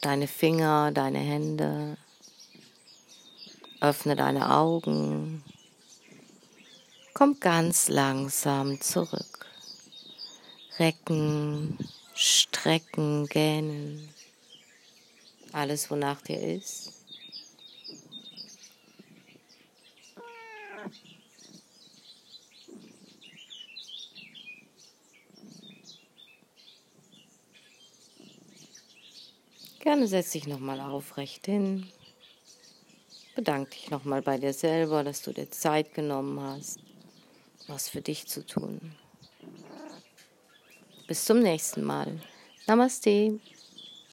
deine 0.00 0.26
Finger, 0.26 0.90
deine 0.90 1.20
Hände. 1.20 1.96
Öffne 3.80 4.16
deine 4.16 4.52
Augen. 4.52 5.44
Komm 7.14 7.38
ganz 7.38 7.88
langsam 7.88 8.80
zurück. 8.80 9.46
Recken, 10.80 11.78
strecken, 12.12 13.28
gähnen. 13.28 14.12
Alles, 15.52 15.88
wonach 15.92 16.20
dir 16.22 16.40
ist. 16.40 16.95
Gerne 29.86 30.08
setz 30.08 30.32
dich 30.32 30.48
nochmal 30.48 30.80
aufrecht 30.80 31.46
hin. 31.46 31.86
Bedank 33.36 33.70
dich 33.70 33.88
nochmal 33.88 34.20
bei 34.20 34.36
dir 34.36 34.52
selber, 34.52 35.04
dass 35.04 35.22
du 35.22 35.32
dir 35.32 35.48
Zeit 35.52 35.94
genommen 35.94 36.40
hast, 36.40 36.80
was 37.68 37.88
für 37.88 38.00
dich 38.00 38.26
zu 38.26 38.44
tun. 38.44 38.96
Bis 41.06 41.24
zum 41.24 41.38
nächsten 41.38 41.84
Mal. 41.84 42.20
Namaste. 42.66 43.38